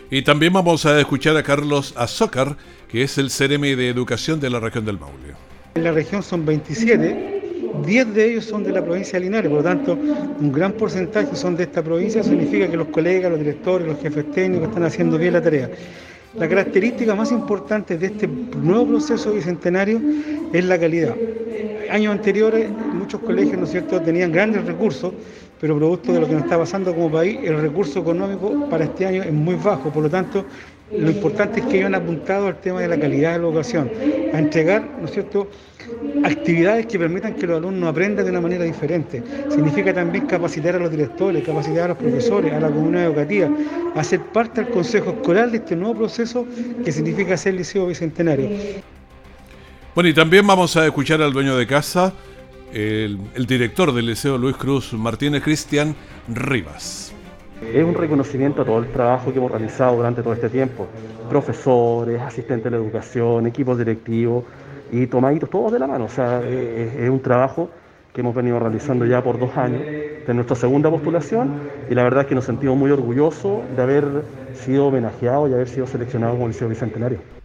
Y 0.10 0.24
también 0.24 0.52
vamos 0.52 0.86
a 0.86 1.00
escuchar 1.00 1.38
a 1.38 1.44
Carlos 1.44 1.94
Azócar, 1.96 2.58
que 2.90 3.04
es 3.04 3.18
el 3.18 3.30
CEREMI 3.30 3.76
de 3.76 3.90
Educación 3.90 4.40
de 4.40 4.50
la 4.50 4.60
región 4.60 4.86
del 4.86 5.00
Maule. 5.00 5.36
En 5.76 5.86
la 5.86 5.94
región 5.94 6.22
son 6.22 6.46
27, 6.46 7.42
10 7.86 8.14
de 8.14 8.32
ellos 8.32 8.46
son 8.46 8.64
de 8.64 8.72
la 8.72 8.84
provincia 8.84 9.18
de 9.18 9.26
Linares, 9.26 9.50
por 9.50 9.60
lo 9.60 9.64
tanto, 9.64 9.94
un 9.94 10.52
gran 10.52 10.74
porcentaje 10.74 11.36
son 11.36 11.56
de 11.56 11.64
esta 11.64 11.82
provincia, 11.82 12.24
significa 12.24 12.70
que 12.70 12.76
los 12.76 12.88
colegas, 12.88 13.32
los 13.32 13.40
directores, 13.40 13.88
los 13.88 14.00
jefes 14.00 14.30
técnicos 14.32 14.68
están 14.68 14.84
haciendo 14.84 15.18
bien 15.18 15.34
la 15.34 15.42
tarea. 15.42 15.70
La 16.38 16.48
característica 16.48 17.14
más 17.16 17.32
importante 17.32 17.98
de 17.98 18.08
este 18.08 18.28
nuevo 18.28 18.88
proceso 18.88 19.34
bicentenario 19.34 20.02
es 20.54 20.66
la 20.66 20.80
calidad. 20.80 21.16
Años 21.92 22.14
anteriores 22.14 22.70
muchos 22.94 23.20
colegios, 23.20 23.58
¿no 23.58 23.66
es 23.66 23.72
cierto?, 23.72 24.00
tenían 24.00 24.32
grandes 24.32 24.64
recursos, 24.66 25.12
pero 25.60 25.76
producto 25.76 26.14
de 26.14 26.22
lo 26.22 26.28
que 26.28 26.36
nos 26.36 26.44
está 26.44 26.58
pasando 26.58 26.96
como 26.96 27.12
país, 27.12 27.38
el 27.44 27.60
recurso 27.62 28.00
económico 28.00 28.70
para 28.70 28.86
este 28.86 29.06
año 29.06 29.24
es 29.24 29.34
muy 29.34 29.56
bajo. 29.56 29.90
Por 29.90 30.04
lo 30.04 30.10
tanto, 30.10 30.46
lo 30.98 31.12
importante 31.12 31.60
es 31.60 31.66
que 31.66 31.84
han 31.84 31.94
apuntado 31.94 32.48
al 32.48 32.62
tema 32.62 32.80
de 32.80 32.88
la 32.88 32.98
calidad 32.98 33.34
de 33.34 33.40
la 33.40 33.44
educación, 33.46 33.92
a 34.34 34.40
entregar, 34.40 34.88
¿no 35.00 35.06
es 35.06 35.12
cierto?, 35.12 35.50
actividades 36.24 36.86
que 36.86 36.98
permitan 36.98 37.34
que 37.34 37.46
los 37.46 37.58
alumnos 37.58 37.90
aprendan 37.90 38.24
de 38.24 38.32
una 38.32 38.40
manera 38.40 38.64
diferente. 38.64 39.22
Significa 39.50 39.94
también 39.94 40.28
capacitar 40.28 40.76
a 40.76 40.80
los 40.80 40.90
directores, 40.92 41.44
capacitar 41.44 41.84
a 41.84 41.88
los 41.90 41.98
profesores, 41.98 42.54
a 42.54 42.60
la 42.62 42.70
comunidad 42.70 43.08
educativa, 43.08 43.50
a 43.96 44.04
ser 44.04 44.22
parte 44.22 44.64
del 44.64 44.72
consejo 44.72 45.10
escolar 45.10 45.52
de 45.52 45.58
este 45.58 45.76
nuevo 45.76 45.96
proceso 45.96 46.46
que 46.86 46.92
significa 46.94 47.36
ser 47.36 47.56
liceo 47.56 47.86
bicentenario. 47.88 48.48
Bueno, 49.94 50.10
y 50.10 50.14
también 50.14 50.48
vamos 50.48 50.78
a 50.78 50.86
escuchar 50.86 51.22
al 51.22 51.34
dueño 51.34 51.58
de 51.58 51.68
casa, 51.68 52.14
el, 52.74 53.20
el 53.36 53.46
director 53.46 53.94
del 53.94 54.06
liceo 54.06 54.38
Luis 54.38 54.56
Cruz 54.56 54.94
Martínez 54.94 55.44
Cristian 55.44 55.96
Rivas. 56.30 57.14
Es 57.62 57.84
un 57.84 57.94
reconocimiento 57.94 58.62
a 58.62 58.66
todo 58.66 58.80
el 58.80 58.92
trabajo 58.92 59.32
que 59.32 59.38
hemos 59.38 59.52
realizado 59.52 59.98
durante 59.98 60.24
todo 60.24 60.34
este 60.34 60.50
tiempo. 60.50 60.88
Profesores, 61.30 62.22
asistentes 62.22 62.72
de 62.72 62.72
la 62.72 62.78
educación, 62.78 63.46
equipos 63.48 63.78
directivos, 63.78 64.46
y 64.92 65.08
tomaditos 65.08 65.50
todos 65.50 65.72
de 65.72 65.80
la 65.80 65.88
mano. 65.88 66.06
O 66.06 66.10
sea, 66.10 66.42
es, 66.42 67.10
un 67.10 67.22
trabajo 67.22 67.70
que 68.14 68.22
hemos 68.22 68.36
venido 68.36 68.60
realizando 68.60 69.06
ya 69.06 69.24
por 69.24 69.40
dos 69.40 69.56
años, 69.58 69.82
de 69.82 70.34
nuestra 70.34 70.56
segunda 70.56 70.90
postulación, 70.90 71.62
y 71.90 71.96
la 71.96 72.04
verdad 72.04 72.22
es 72.22 72.28
que 72.28 72.36
nos 72.36 72.46
sentimos 72.46 72.78
muy 72.78 72.92
orgullosos 72.92 73.62
de 73.76 73.82
haber 73.82 74.06
sido 74.54 74.88
homenajeados 74.88 75.50
y 75.50 75.54
haber 75.54 75.70
sido 75.70 75.88
seleccionados 75.88 76.36
como 76.36 76.48
Liceo 76.48 76.68
Bicentenario. 76.68 77.41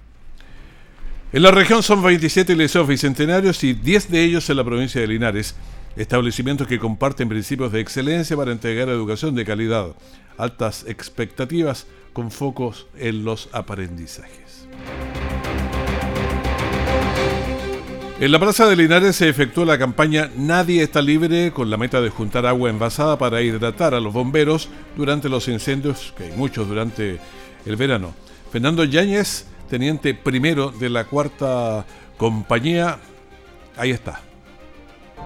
En 1.36 1.42
la 1.42 1.50
región 1.50 1.82
son 1.82 2.02
27 2.02 2.56
liceos 2.56 2.88
bicentenarios 2.88 3.62
y 3.62 3.74
10 3.74 4.10
de 4.10 4.24
ellos 4.24 4.48
en 4.48 4.56
la 4.56 4.64
provincia 4.64 5.02
de 5.02 5.06
Linares, 5.06 5.54
establecimientos 5.94 6.66
que 6.66 6.78
comparten 6.78 7.28
principios 7.28 7.72
de 7.72 7.80
excelencia 7.80 8.38
para 8.38 8.52
entregar 8.52 8.88
educación 8.88 9.34
de 9.34 9.44
calidad, 9.44 9.88
altas 10.38 10.86
expectativas 10.88 11.88
con 12.14 12.30
focos 12.30 12.86
en 12.96 13.26
los 13.26 13.50
aprendizajes. 13.52 14.66
En 18.18 18.32
la 18.32 18.40
Plaza 18.40 18.66
de 18.66 18.76
Linares 18.76 19.16
se 19.16 19.28
efectuó 19.28 19.66
la 19.66 19.78
campaña 19.78 20.30
Nadie 20.38 20.82
está 20.82 21.02
libre 21.02 21.52
con 21.52 21.68
la 21.68 21.76
meta 21.76 22.00
de 22.00 22.08
juntar 22.08 22.46
agua 22.46 22.70
envasada 22.70 23.18
para 23.18 23.42
hidratar 23.42 23.92
a 23.92 24.00
los 24.00 24.14
bomberos 24.14 24.70
durante 24.96 25.28
los 25.28 25.48
incendios, 25.48 26.14
que 26.16 26.24
hay 26.24 26.32
muchos 26.32 26.66
durante 26.66 27.20
el 27.66 27.76
verano. 27.76 28.14
Fernando 28.50 28.84
Yáñez, 28.84 29.44
teniente 29.68 30.14
primero 30.14 30.70
de 30.70 30.88
la 30.88 31.04
cuarta 31.04 31.84
compañía, 32.16 32.98
ahí 33.76 33.90
está. 33.90 34.20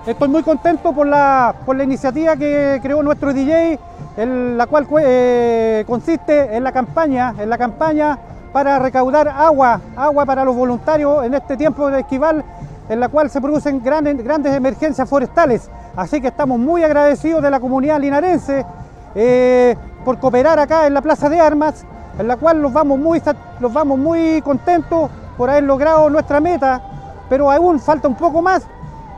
Estoy 0.07 0.29
muy 0.29 0.43
contento 0.43 0.93
por 0.95 1.07
la, 1.07 1.55
por 1.67 1.77
la 1.77 1.85
iniciativa 1.85 2.35
que 2.37 2.81
creó 2.83 3.03
nuestro 3.03 3.35
DJ, 3.35 3.79
en 4.17 4.57
la 4.57 4.67
cual 4.67 4.87
eh, 5.03 5.85
consiste 5.87 6.57
en 6.57 6.65
la 6.65 6.73
campaña, 6.73 7.35
en 7.39 7.51
la 7.51 7.59
campaña 7.59 8.19
para 8.53 8.79
recaudar 8.79 9.29
agua, 9.29 9.81
agua 9.97 10.25
para 10.25 10.45
los 10.45 10.57
voluntarios 10.57 11.25
en 11.25 11.35
este 11.35 11.57
tiempo 11.57 11.91
de 11.91 12.01
esquival 12.01 12.45
en 12.89 12.99
la 12.99 13.09
cual 13.09 13.31
se 13.31 13.41
producen 13.41 13.83
grandes, 13.83 14.23
grandes 14.23 14.53
emergencias 14.53 15.09
forestales. 15.09 15.71
Así 15.95 16.21
que 16.21 16.29
estamos 16.29 16.59
muy 16.59 16.83
agradecidos 16.83 17.41
de 17.43 17.51
la 17.51 17.61
comunidad 17.61 18.01
linarense 18.01 18.67
eh, 19.15 19.77
por 20.05 20.19
cooperar 20.19 20.59
acá 20.59 20.87
en 20.87 20.95
la 20.95 21.03
Plaza 21.03 21.29
de 21.29 21.41
Armas, 21.41 21.85
en 22.21 22.29
la 22.29 22.37
cual 22.37 22.61
los 22.61 22.73
vamos, 22.73 22.99
muy, 22.99 23.23
los 23.61 23.73
vamos 23.73 23.99
muy 23.99 24.43
contentos 24.43 25.11
por 25.39 25.49
haber 25.49 25.65
logrado 25.65 26.11
nuestra 26.11 26.39
meta, 26.39 26.83
pero 27.31 27.51
aún 27.51 27.81
falta 27.81 28.09
un 28.09 28.15
poco 28.15 28.43
más 28.43 28.67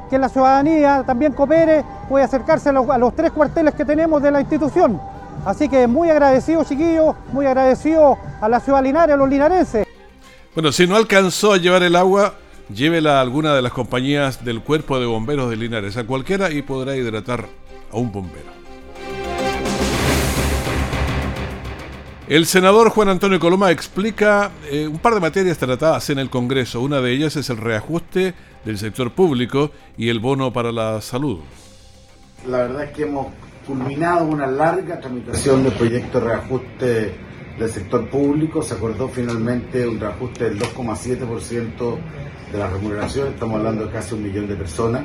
que 0.08 0.18
la 0.18 0.28
ciudadanía 0.28 1.02
también 1.04 1.32
coopere, 1.32 1.84
puede 2.08 2.24
acercarse 2.24 2.68
a 2.68 2.72
los, 2.72 2.88
a 2.88 2.98
los 2.98 3.16
tres 3.16 3.32
cuarteles 3.32 3.74
que 3.74 3.84
tenemos 3.84 4.22
de 4.22 4.30
la 4.30 4.40
institución. 4.40 5.00
Así 5.44 5.68
que 5.68 5.88
muy 5.88 6.10
agradecido, 6.10 6.62
chiquillos, 6.62 7.16
muy 7.32 7.44
agradecido 7.46 8.16
a 8.40 8.48
la 8.48 8.60
ciudad 8.60 8.82
linares, 8.82 9.14
a 9.14 9.16
los 9.16 9.28
linarenses. 9.28 9.84
Bueno, 10.54 10.70
si 10.70 10.86
no 10.86 10.94
alcanzó 10.94 11.54
a 11.54 11.56
llevar 11.56 11.82
el 11.82 11.96
agua, 11.96 12.34
llévela 12.72 13.18
a 13.18 13.20
alguna 13.20 13.52
de 13.54 13.62
las 13.62 13.72
compañías 13.72 14.44
del 14.44 14.62
Cuerpo 14.62 15.00
de 15.00 15.06
Bomberos 15.06 15.50
de 15.50 15.56
Linares, 15.56 15.96
a 15.96 16.04
cualquiera 16.04 16.52
y 16.52 16.62
podrá 16.62 16.94
hidratar 16.94 17.46
a 17.90 17.96
un 17.96 18.12
bombero. 18.12 18.61
El 22.32 22.46
senador 22.46 22.88
Juan 22.88 23.10
Antonio 23.10 23.38
Coloma 23.38 23.70
explica 23.72 24.52
eh, 24.70 24.88
un 24.88 24.98
par 25.00 25.12
de 25.12 25.20
materias 25.20 25.58
tratadas 25.58 26.08
en 26.08 26.18
el 26.18 26.30
Congreso. 26.30 26.80
Una 26.80 27.02
de 27.02 27.12
ellas 27.12 27.36
es 27.36 27.50
el 27.50 27.58
reajuste 27.58 28.32
del 28.64 28.78
sector 28.78 29.12
público 29.12 29.70
y 29.98 30.08
el 30.08 30.18
bono 30.18 30.50
para 30.50 30.72
la 30.72 31.02
salud. 31.02 31.40
La 32.48 32.56
verdad 32.56 32.84
es 32.84 32.92
que 32.92 33.02
hemos 33.02 33.26
culminado 33.66 34.24
una 34.24 34.46
larga 34.46 34.98
tramitación 34.98 35.62
del 35.62 35.74
proyecto 35.74 36.20
de 36.20 36.26
reajuste 36.26 37.14
del 37.58 37.70
sector 37.70 38.08
público. 38.08 38.62
Se 38.62 38.76
acordó 38.76 39.08
finalmente 39.08 39.86
un 39.86 40.00
reajuste 40.00 40.44
del 40.44 40.58
2,7% 40.58 41.98
de 42.50 42.58
la 42.58 42.70
remuneración, 42.70 43.28
estamos 43.28 43.58
hablando 43.58 43.84
de 43.84 43.92
casi 43.92 44.14
un 44.14 44.22
millón 44.22 44.48
de 44.48 44.56
personas. 44.56 45.04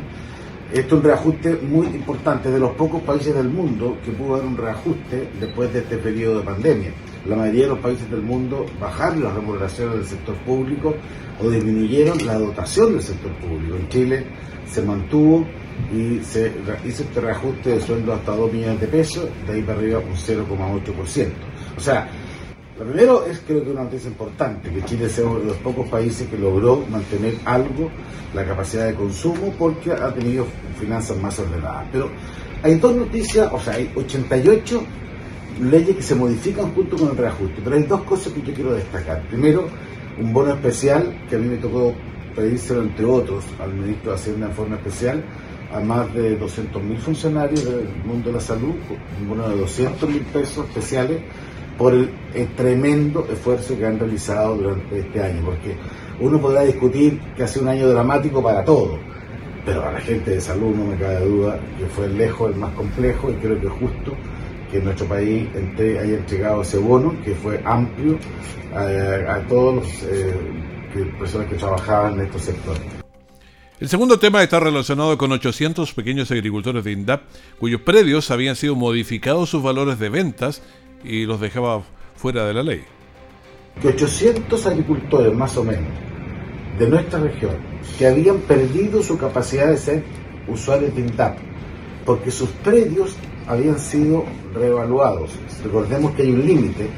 Esto 0.72 0.96
es 0.96 1.02
un 1.02 1.04
reajuste 1.04 1.60
muy 1.62 1.88
importante, 1.88 2.50
de 2.50 2.60
los 2.60 2.72
pocos 2.76 3.02
países 3.02 3.36
del 3.36 3.50
mundo 3.50 3.98
que 4.06 4.12
pudo 4.12 4.36
haber 4.36 4.48
un 4.48 4.56
reajuste 4.56 5.30
después 5.42 5.74
de 5.74 5.80
este 5.80 5.98
periodo 5.98 6.40
de 6.40 6.46
pandemia. 6.46 6.94
La 7.28 7.36
mayoría 7.36 7.63
de 7.63 7.70
los 7.70 7.80
países 7.80 8.10
del 8.10 8.22
mundo 8.22 8.66
bajaron 8.80 9.24
las 9.24 9.34
remuneraciones 9.34 9.96
del 9.96 10.06
sector 10.06 10.36
público 10.46 10.96
o 11.42 11.50
disminuyeron 11.50 12.26
la 12.26 12.40
dotación 12.40 12.94
del 12.94 13.04
sector 13.04 13.32
público. 13.34 13.76
En 13.76 13.90
Chile 13.90 14.26
se 14.66 14.82
mantuvo 14.82 15.46
y 15.94 16.20
se 16.24 16.52
hizo 16.86 17.04
este 17.04 17.22
reajuste 17.22 17.72
de 17.72 17.82
sueldo 17.82 18.13
hasta 18.13 18.36
2 18.36 18.54
millones 18.54 18.80
de 18.80 18.88
pesos, 18.88 19.28
de 19.46 19.54
ahí 19.54 19.62
para 19.62 19.78
arriba 19.78 20.00
un 20.00 20.16
0,8%. 20.16 21.28
O 21.76 21.80
sea, 21.80 22.10
Lo 22.80 22.86
primero 22.86 23.26
es 23.26 23.42
creo 23.46 23.63
que 23.63 23.72
una 23.72 23.84
noticia 23.84 24.08
importante, 24.08 24.70
que 24.70 24.86
Chile 24.86 25.10
sea 25.10 25.26
uno 25.26 25.40
de 25.40 25.46
los 25.48 25.58
pocos 25.58 25.90
países 25.90 26.28
que 26.28 26.38
logró 26.38 26.86
mantener 26.90 27.34
algo 27.44 27.90
la 28.36 28.46
capacidad 28.46 28.86
de 28.86 28.94
consumo 28.94 29.52
porque 29.58 29.92
ha 29.92 30.13
tenido 30.13 30.46
finanzas 30.80 31.18
más 31.18 31.40
ordenadas. 31.40 31.88
Pero 31.92 32.10
hay 32.62 32.76
dos 32.76 32.96
noticias, 32.96 33.50
o 33.52 33.60
sea, 33.60 33.74
hay 33.74 33.92
88 33.96 34.84
leyes 35.60 35.96
que 35.96 36.02
se 36.02 36.15
modifican 36.15 36.74
junto 36.74 36.98
con 36.98 37.10
el 37.10 37.17
reajuste, 37.17 37.62
pero 37.63 37.76
hay 37.76 37.84
dos 37.84 38.02
cosas 38.04 38.34
que 38.34 38.41
yo 38.41 38.54
quiero 38.54 38.74
destacar. 38.74 39.22
Primero, 39.28 39.67
un 40.20 40.34
bono 40.34 40.54
especial 40.54 41.15
que 41.30 41.36
a 41.36 41.39
mí 41.39 41.48
me 41.48 41.58
tocó 41.58 41.93
pedírselo, 42.36 42.84
entre 42.84 43.06
otros, 43.06 43.43
al 43.60 43.74
ministro 43.74 44.12
de 44.12 44.17
Hacienda 44.17 44.48
en 44.48 44.54
forma 44.54 44.76
especial, 44.76 45.24
a 45.74 45.80
más 45.80 46.13
de 46.13 46.39
200.000 46.39 46.98
funcionarios 46.98 47.65
del 47.65 47.89
mundo 48.06 48.30
de 48.30 48.36
la 48.36 48.41
salud, 48.41 48.76
un 49.22 49.30
bono 49.30 49.50
de 49.50 49.56
200.000 49.63 50.24
pesos 50.26 50.65
especiales 50.67 51.20
por 51.78 51.93
el, 51.93 52.10
tremendo 52.56 53.28
esfuerzo 53.32 53.78
que 53.78 53.86
han 53.86 54.00
realizado 54.00 54.56
durante 54.56 55.00
este 55.00 55.22
año, 55.22 55.41
porque 55.46 55.76
uno 56.20 56.39
podrá 56.39 56.63
discutir 56.63 57.20
que 57.36 57.43
ha 57.43 57.48
sido 57.48 57.63
un 57.63 57.70
año 57.70 57.89
dramático 57.89 58.41
para 58.41 58.63
todo, 58.63 58.98
pero 59.65 59.86
a 59.86 59.91
la 59.91 60.00
gente 60.00 60.32
de 60.32 60.41
salud 60.41 60.74
no 60.76 60.86
me 60.86 60.96
cabe 60.96 61.26
duda 61.26 61.60
que 61.78 61.86
fue 61.88 62.08
lejos 62.08 62.52
el 62.52 62.60
más 62.60 62.74
complejo 62.74 63.30
y 63.32 63.34
creo 63.36 63.60
que 63.60 63.67
justo 63.67 64.13
que 64.71 64.80
nuestro 64.80 65.06
país 65.08 65.47
haya 65.80 66.17
entregado 66.17 66.62
ese 66.62 66.77
bono, 66.77 67.15
que 67.23 67.34
fue 67.36 67.62
amplio 67.65 68.17
a, 68.73 69.39
todos 69.47 69.75
los 69.75 70.03
eh, 70.03 70.36
personas 71.19 71.47
que 71.47 71.56
trabajaban 71.56 72.15
en 72.15 72.25
estos 72.25 72.43
sectores. 72.43 72.82
El 73.80 73.89
segundo 73.89 74.17
tema 74.17 74.41
está 74.41 74.60
relacionado 74.60 75.17
con 75.17 75.32
800 75.32 75.93
pequeños 75.93 76.32
agricultores 76.32 76.84
de 76.84 76.91
INDAP 76.93 77.21
cuyos 77.60 77.82
predios 77.82 78.32
habían 78.32 78.56
sido 78.56 78.75
modificados 78.75 79.51
sus 79.51 79.62
valores 79.62 79.99
de 79.99 80.10
ventas 80.10 80.63
y 81.03 81.25
los 81.25 81.39
dejaba 81.39 81.84
fuera 82.15 82.45
de 82.47 82.56
la 82.56 82.63
ley. 82.63 82.84
Que 83.80 83.89
800 83.89 84.65
agricultores 84.65 85.32
más 85.34 85.56
o 85.58 85.63
menos 85.63 85.91
de 86.80 86.89
nuestra 86.89 87.19
región 87.19 87.56
que 87.99 88.08
habían 88.08 88.39
perdido 88.39 89.03
su 89.03 89.17
capacidad 89.17 89.67
de 89.67 89.77
ser 89.77 90.03
usuarios 90.47 90.95
de 90.95 91.01
INDAP 91.01 91.38
porque 92.03 92.32
sus 92.32 92.49
predios 92.49 93.15
habían 93.48 93.80
sido 93.80 94.26
reevaluados. 94.54 95.32
Recordemos 95.64 96.12
que 96.14 96.24
hay 96.24 96.32
un 96.32 96.46
límite 96.46 96.90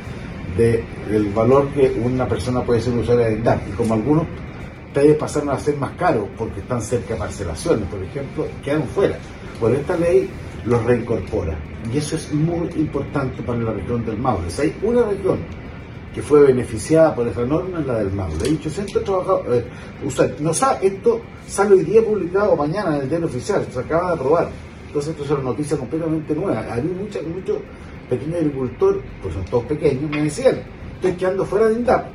del 0.58 1.32
valor 1.34 1.70
que 1.70 1.90
una 2.04 2.28
persona 2.28 2.64
puede 2.64 2.82
ser 2.82 2.94
usuaria 2.94 3.28
de 3.28 3.34
INDAP 3.36 3.70
y 3.70 3.72
como 3.72 3.94
algunos 3.94 4.26
predios 4.94 5.18
pasaron 5.18 5.50
a 5.50 5.60
ser 5.60 5.78
más 5.78 5.92
caros 5.92 6.28
porque 6.38 6.60
están 6.60 6.82
cerca 6.82 7.14
de 7.14 7.20
parcelaciones, 7.20 7.88
por 7.88 8.04
ejemplo, 8.04 8.48
quedan 8.64 8.84
fuera. 8.84 9.18
Por 9.60 9.72
esta 9.72 9.96
ley 9.98 10.30
los 10.66 10.84
reincorpora. 10.84 11.58
Y 11.94 11.98
eso 11.98 12.16
es 12.16 12.34
muy 12.34 12.68
importante 12.76 13.42
para 13.44 13.60
la 13.60 13.72
región 13.72 14.06
del 14.06 14.18
Maule. 14.18 14.50
Si 14.50 14.64
hay 14.64 14.76
una 14.82 15.04
región 15.04 15.40
que 16.14 16.22
fue 16.22 16.42
beneficiada 16.42 17.14
por 17.14 17.28
esta 17.28 17.46
norma, 17.46 17.80
es 17.80 17.86
la 17.86 18.00
del 18.00 18.12
Maule. 18.12 18.36
Hay 18.44 18.56
800 18.56 19.04
trabajadores. 19.04 19.64
Eh, 19.64 20.36
no 20.40 20.54
sabe, 20.54 20.88
esto 20.88 21.22
sale 21.48 21.76
hoy 21.76 21.84
día 21.84 22.04
publicado 22.04 22.56
mañana 22.56 22.96
en 22.96 23.04
el 23.04 23.10
diario 23.10 23.28
oficial, 23.28 23.66
se 23.72 23.80
acaba 23.80 24.08
de 24.10 24.14
aprobar. 24.16 24.50
Entonces 24.90 25.12
esto 25.12 25.24
es 25.24 25.32
una 25.32 25.44
noticia 25.44 25.78
completamente 25.78 26.36
nueva. 26.36 26.66
Hay 26.74 26.82
muchos 26.84 27.58
pequeños 28.10 28.36
agricultores, 28.36 29.02
pues 29.22 29.34
son 29.34 29.46
todos 29.46 29.66
pequeños, 29.66 30.10
me 30.10 30.24
decían, 30.24 30.62
estoy 30.96 31.14
quedando 31.14 31.46
fuera 31.46 31.68
de 31.68 31.76
INDAP, 31.76 32.08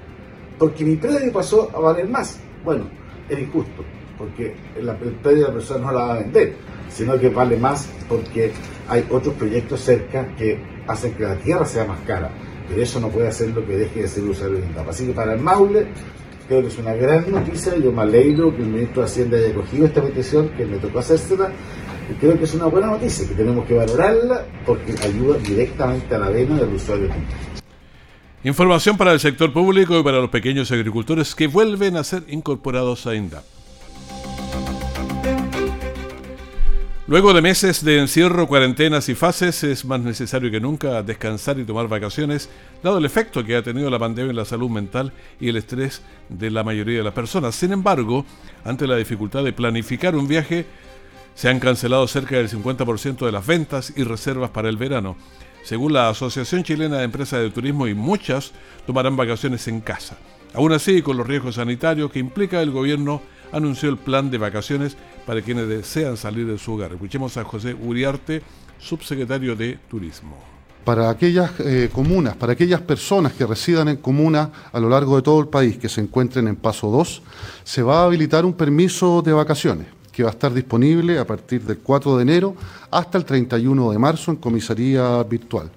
porque 0.58 0.84
mi 0.84 0.96
predio 0.96 1.32
pasó 1.32 1.70
a 1.74 1.78
valer 1.78 2.08
más. 2.08 2.38
Bueno, 2.64 2.84
es 3.28 3.38
injusto, 3.38 3.84
porque 4.18 4.54
el, 4.76 4.88
el 4.88 4.96
predio 5.22 5.42
de 5.42 5.48
la 5.48 5.54
persona 5.54 5.86
no 5.86 5.92
la 5.92 6.04
va 6.04 6.14
a 6.14 6.18
vender 6.18 6.54
sino 6.94 7.18
que 7.18 7.28
vale 7.28 7.56
más 7.56 7.88
porque 8.08 8.52
hay 8.88 9.04
otros 9.10 9.34
proyectos 9.34 9.80
cerca 9.80 10.26
que 10.36 10.58
hacen 10.86 11.12
que 11.14 11.24
la 11.24 11.36
tierra 11.36 11.66
sea 11.66 11.84
más 11.84 12.00
cara. 12.06 12.30
Pero 12.68 12.80
eso 12.80 13.00
no 13.00 13.08
puede 13.08 13.28
hacer 13.28 13.50
lo 13.50 13.66
que 13.66 13.76
deje 13.76 14.02
de 14.02 14.08
ser 14.08 14.24
usuario 14.24 14.58
de 14.58 14.66
INDAP. 14.66 14.88
Así 14.88 15.06
que 15.06 15.12
para 15.12 15.34
el 15.34 15.40
Maule 15.40 15.86
creo 16.48 16.62
que 16.62 16.68
es 16.68 16.78
una 16.78 16.94
gran 16.94 17.30
noticia. 17.30 17.76
Yo 17.76 17.92
me 17.92 18.02
alegro 18.02 18.54
que 18.54 18.62
el 18.62 18.68
ministro 18.68 19.02
de 19.02 19.08
Hacienda 19.08 19.36
haya 19.38 19.54
cogido 19.54 19.86
esta 19.86 20.02
petición, 20.02 20.48
que 20.56 20.64
me 20.64 20.78
tocó 20.78 21.00
hacérsela. 21.00 21.50
Creo 22.20 22.38
que 22.38 22.44
es 22.44 22.54
una 22.54 22.66
buena 22.66 22.88
noticia, 22.88 23.26
que 23.26 23.34
tenemos 23.34 23.66
que 23.66 23.74
valorarla 23.74 24.44
porque 24.66 24.94
ayuda 25.02 25.38
directamente 25.38 26.14
a 26.14 26.18
la 26.18 26.28
vena 26.28 26.56
del 26.56 26.74
usuario. 26.74 27.08
Información 28.42 28.96
para 28.98 29.12
el 29.12 29.20
sector 29.20 29.52
público 29.52 29.98
y 29.98 30.02
para 30.02 30.18
los 30.18 30.28
pequeños 30.28 30.70
agricultores 30.70 31.34
que 31.34 31.46
vuelven 31.46 31.96
a 31.96 32.04
ser 32.04 32.24
incorporados 32.28 33.06
a 33.06 33.14
INDAP. 33.14 33.44
Luego 37.06 37.34
de 37.34 37.42
meses 37.42 37.84
de 37.84 37.98
encierro, 37.98 38.46
cuarentenas 38.46 39.10
y 39.10 39.14
fases, 39.14 39.62
es 39.62 39.84
más 39.84 40.00
necesario 40.00 40.50
que 40.50 40.58
nunca 40.58 41.02
descansar 41.02 41.58
y 41.58 41.64
tomar 41.64 41.86
vacaciones, 41.86 42.48
dado 42.82 42.96
el 42.96 43.04
efecto 43.04 43.44
que 43.44 43.56
ha 43.56 43.62
tenido 43.62 43.90
la 43.90 43.98
pandemia 43.98 44.30
en 44.30 44.36
la 44.36 44.46
salud 44.46 44.70
mental 44.70 45.12
y 45.38 45.50
el 45.50 45.56
estrés 45.56 46.00
de 46.30 46.50
la 46.50 46.64
mayoría 46.64 46.98
de 46.98 47.04
las 47.04 47.12
personas. 47.12 47.54
Sin 47.54 47.72
embargo, 47.72 48.24
ante 48.64 48.86
la 48.86 48.96
dificultad 48.96 49.44
de 49.44 49.52
planificar 49.52 50.16
un 50.16 50.26
viaje, 50.26 50.64
se 51.34 51.48
han 51.48 51.60
cancelado 51.60 52.06
cerca 52.06 52.36
del 52.36 52.48
50% 52.48 53.26
de 53.26 53.32
las 53.32 53.46
ventas 53.46 53.92
y 53.96 54.04
reservas 54.04 54.50
para 54.50 54.68
el 54.68 54.76
verano. 54.76 55.16
Según 55.64 55.92
la 55.92 56.08
Asociación 56.08 56.62
Chilena 56.62 56.98
de 56.98 57.04
Empresas 57.04 57.40
de 57.40 57.50
Turismo, 57.50 57.86
y 57.86 57.94
muchas 57.94 58.52
tomarán 58.86 59.16
vacaciones 59.16 59.66
en 59.66 59.80
casa. 59.80 60.16
Aún 60.52 60.72
así, 60.72 61.02
con 61.02 61.16
los 61.16 61.26
riesgos 61.26 61.56
sanitarios 61.56 62.12
que 62.12 62.18
implica 62.18 62.62
el 62.62 62.70
gobierno, 62.70 63.22
anunció 63.50 63.88
el 63.88 63.96
plan 63.96 64.30
de 64.30 64.38
vacaciones 64.38 64.96
para 65.26 65.42
quienes 65.42 65.68
desean 65.68 66.16
salir 66.16 66.46
de 66.46 66.58
su 66.58 66.74
hogar. 66.74 66.92
Escuchemos 66.92 67.36
a 67.36 67.44
José 67.44 67.74
Uriarte, 67.74 68.42
subsecretario 68.78 69.56
de 69.56 69.78
Turismo. 69.88 70.38
Para 70.84 71.08
aquellas 71.08 71.52
eh, 71.60 71.88
comunas, 71.90 72.36
para 72.36 72.52
aquellas 72.52 72.82
personas 72.82 73.32
que 73.32 73.46
residan 73.46 73.88
en 73.88 73.96
comunas 73.96 74.50
a 74.70 74.78
lo 74.78 74.90
largo 74.90 75.16
de 75.16 75.22
todo 75.22 75.40
el 75.40 75.48
país 75.48 75.78
que 75.78 75.88
se 75.88 76.02
encuentren 76.02 76.46
en 76.46 76.56
paso 76.56 76.90
2, 76.90 77.22
se 77.64 77.82
va 77.82 78.02
a 78.02 78.04
habilitar 78.04 78.44
un 78.44 78.52
permiso 78.52 79.22
de 79.22 79.32
vacaciones 79.32 79.86
que 80.14 80.22
va 80.22 80.30
a 80.30 80.32
estar 80.32 80.52
disponible 80.52 81.18
a 81.18 81.26
partir 81.26 81.62
del 81.62 81.78
4 81.78 82.16
de 82.16 82.22
enero 82.22 82.54
hasta 82.90 83.18
el 83.18 83.24
31 83.24 83.90
de 83.90 83.98
marzo 83.98 84.30
en 84.30 84.36
comisaría 84.36 85.22
virtual. 85.24 85.70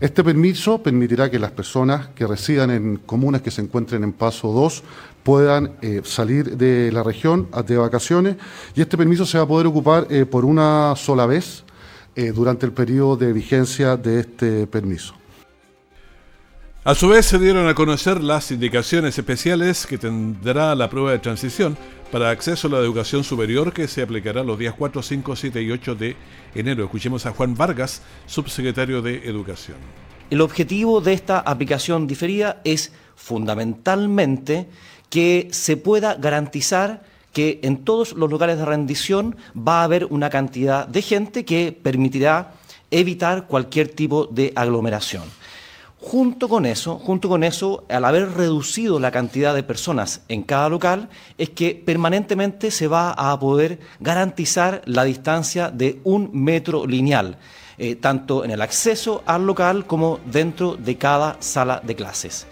Este 0.00 0.22
permiso 0.22 0.82
permitirá 0.82 1.30
que 1.30 1.38
las 1.38 1.52
personas 1.52 2.08
que 2.08 2.26
residan 2.26 2.70
en 2.70 2.96
comunas 2.96 3.40
que 3.42 3.50
se 3.50 3.62
encuentren 3.62 4.04
en 4.04 4.12
paso 4.12 4.52
2 4.52 4.82
puedan 5.22 5.72
eh, 5.80 6.02
salir 6.04 6.56
de 6.56 6.92
la 6.92 7.02
región 7.02 7.48
de 7.66 7.76
vacaciones 7.76 8.36
y 8.74 8.82
este 8.82 8.96
permiso 8.96 9.24
se 9.24 9.38
va 9.38 9.44
a 9.44 9.48
poder 9.48 9.66
ocupar 9.66 10.06
eh, 10.10 10.26
por 10.26 10.44
una 10.44 10.94
sola 10.96 11.26
vez 11.26 11.64
eh, 12.14 12.32
durante 12.32 12.66
el 12.66 12.72
periodo 12.72 13.16
de 13.16 13.32
vigencia 13.32 13.96
de 13.96 14.20
este 14.20 14.66
permiso. 14.66 15.14
A 16.86 16.94
su 16.94 17.08
vez 17.08 17.26
se 17.26 17.40
dieron 17.40 17.66
a 17.66 17.74
conocer 17.74 18.22
las 18.22 18.52
indicaciones 18.52 19.18
especiales 19.18 19.88
que 19.88 19.98
tendrá 19.98 20.72
la 20.76 20.88
prueba 20.88 21.10
de 21.10 21.18
transición 21.18 21.76
para 22.12 22.30
acceso 22.30 22.68
a 22.68 22.70
la 22.70 22.78
educación 22.78 23.24
superior 23.24 23.72
que 23.72 23.88
se 23.88 24.02
aplicará 24.02 24.44
los 24.44 24.56
días 24.56 24.72
4, 24.78 25.02
5, 25.02 25.34
7 25.34 25.62
y 25.62 25.72
8 25.72 25.96
de 25.96 26.16
enero. 26.54 26.84
Escuchemos 26.84 27.26
a 27.26 27.32
Juan 27.32 27.56
Vargas, 27.56 28.02
subsecretario 28.26 29.02
de 29.02 29.28
Educación. 29.28 29.78
El 30.30 30.40
objetivo 30.40 31.00
de 31.00 31.14
esta 31.14 31.40
aplicación 31.40 32.06
diferida 32.06 32.60
es 32.62 32.92
fundamentalmente 33.16 34.68
que 35.10 35.48
se 35.50 35.76
pueda 35.76 36.14
garantizar 36.14 37.02
que 37.32 37.58
en 37.64 37.78
todos 37.78 38.12
los 38.12 38.30
lugares 38.30 38.58
de 38.58 38.64
rendición 38.64 39.34
va 39.56 39.80
a 39.80 39.84
haber 39.84 40.04
una 40.04 40.30
cantidad 40.30 40.86
de 40.86 41.02
gente 41.02 41.44
que 41.44 41.72
permitirá 41.72 42.52
evitar 42.92 43.48
cualquier 43.48 43.88
tipo 43.88 44.26
de 44.26 44.52
aglomeración. 44.54 45.24
Junto 46.08 46.48
con 46.48 46.66
eso, 46.66 47.00
junto 47.00 47.28
con 47.28 47.42
eso, 47.42 47.84
al 47.88 48.04
haber 48.04 48.30
reducido 48.30 49.00
la 49.00 49.10
cantidad 49.10 49.56
de 49.56 49.64
personas 49.64 50.22
en 50.28 50.44
cada 50.44 50.68
local, 50.68 51.08
es 51.36 51.50
que 51.50 51.74
permanentemente 51.74 52.70
se 52.70 52.86
va 52.86 53.10
a 53.10 53.36
poder 53.40 53.80
garantizar 53.98 54.82
la 54.84 55.02
distancia 55.02 55.68
de 55.68 55.98
un 56.04 56.30
metro 56.32 56.86
lineal, 56.86 57.38
eh, 57.76 57.96
tanto 57.96 58.44
en 58.44 58.52
el 58.52 58.62
acceso 58.62 59.24
al 59.26 59.46
local 59.46 59.84
como 59.88 60.20
dentro 60.26 60.76
de 60.76 60.96
cada 60.96 61.38
sala 61.40 61.82
de 61.84 61.96
clases. 61.96 62.46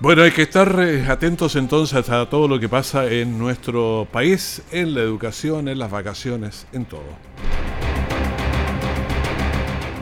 Bueno, 0.00 0.22
hay 0.22 0.30
que 0.30 0.40
estar 0.40 0.74
eh, 0.80 1.04
atentos 1.06 1.54
entonces 1.54 2.08
a 2.08 2.30
todo 2.30 2.48
lo 2.48 2.58
que 2.58 2.70
pasa 2.70 3.04
en 3.12 3.38
nuestro 3.38 4.08
país, 4.10 4.62
en 4.72 4.94
la 4.94 5.02
educación, 5.02 5.68
en 5.68 5.78
las 5.78 5.90
vacaciones, 5.90 6.66
en 6.72 6.86
todo. 6.86 7.83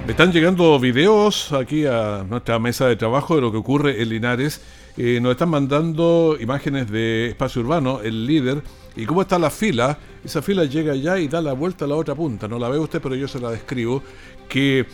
Están 0.09 0.33
llegando 0.33 0.79
videos 0.79 1.53
aquí 1.53 1.87
a 1.87 2.25
nuestra 2.29 2.59
mesa 2.59 2.87
de 2.87 2.97
trabajo 2.97 3.37
de 3.37 3.41
lo 3.41 3.51
que 3.51 3.59
ocurre 3.59 4.03
en 4.03 4.09
Linares. 4.09 4.61
Eh, 4.97 5.21
nos 5.23 5.33
están 5.33 5.49
mandando 5.49 6.37
imágenes 6.41 6.91
de 6.91 7.29
espacio 7.29 7.63
urbano, 7.63 8.01
el 8.03 8.27
líder, 8.27 8.63
y 8.95 9.07
cómo 9.07 9.23
está 9.23 9.39
la 9.39 9.51
fila. 9.51 9.99
Esa 10.25 10.43
fila 10.43 10.65
llega 10.65 10.95
ya 10.95 11.19
y 11.19 11.29
da 11.29 11.41
la 11.41 11.55
vuelta 11.55 11.87
a 11.87 11.89
la 11.89 11.95
otra 11.95 12.15
punta. 12.15 12.49
No 12.49 12.59
la 12.59 12.69
ve 12.69 12.79
usted, 12.79 13.01
pero 13.01 13.15
yo 13.15 13.27
se 13.27 13.41
la 13.41 13.51
describo. 13.51 14.03
Que 14.49 14.87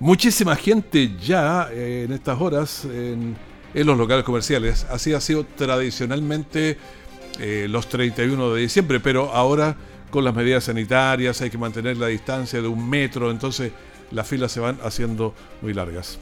muchísima 0.00 0.56
gente 0.56 1.12
ya 1.20 1.68
eh, 1.70 2.04
en 2.06 2.12
estas 2.12 2.40
horas 2.40 2.84
en 2.86 3.36
en 3.76 3.86
los 3.86 3.98
locales 3.98 4.24
comerciales. 4.24 4.86
Así 4.90 5.12
ha 5.12 5.20
sido 5.20 5.44
tradicionalmente 5.44 6.78
eh, 7.38 7.66
los 7.68 7.88
31 7.88 8.54
de 8.54 8.62
diciembre, 8.62 9.00
pero 9.00 9.30
ahora 9.32 9.76
con 10.10 10.24
las 10.24 10.34
medidas 10.34 10.64
sanitarias 10.64 11.42
hay 11.42 11.50
que 11.50 11.58
mantener 11.58 11.98
la 11.98 12.06
distancia 12.06 12.62
de 12.62 12.68
un 12.68 12.88
metro, 12.88 13.30
entonces 13.30 13.72
las 14.10 14.28
filas 14.28 14.52
se 14.52 14.60
van 14.60 14.78
haciendo 14.82 15.34
muy 15.62 15.74
largas. 15.74 16.18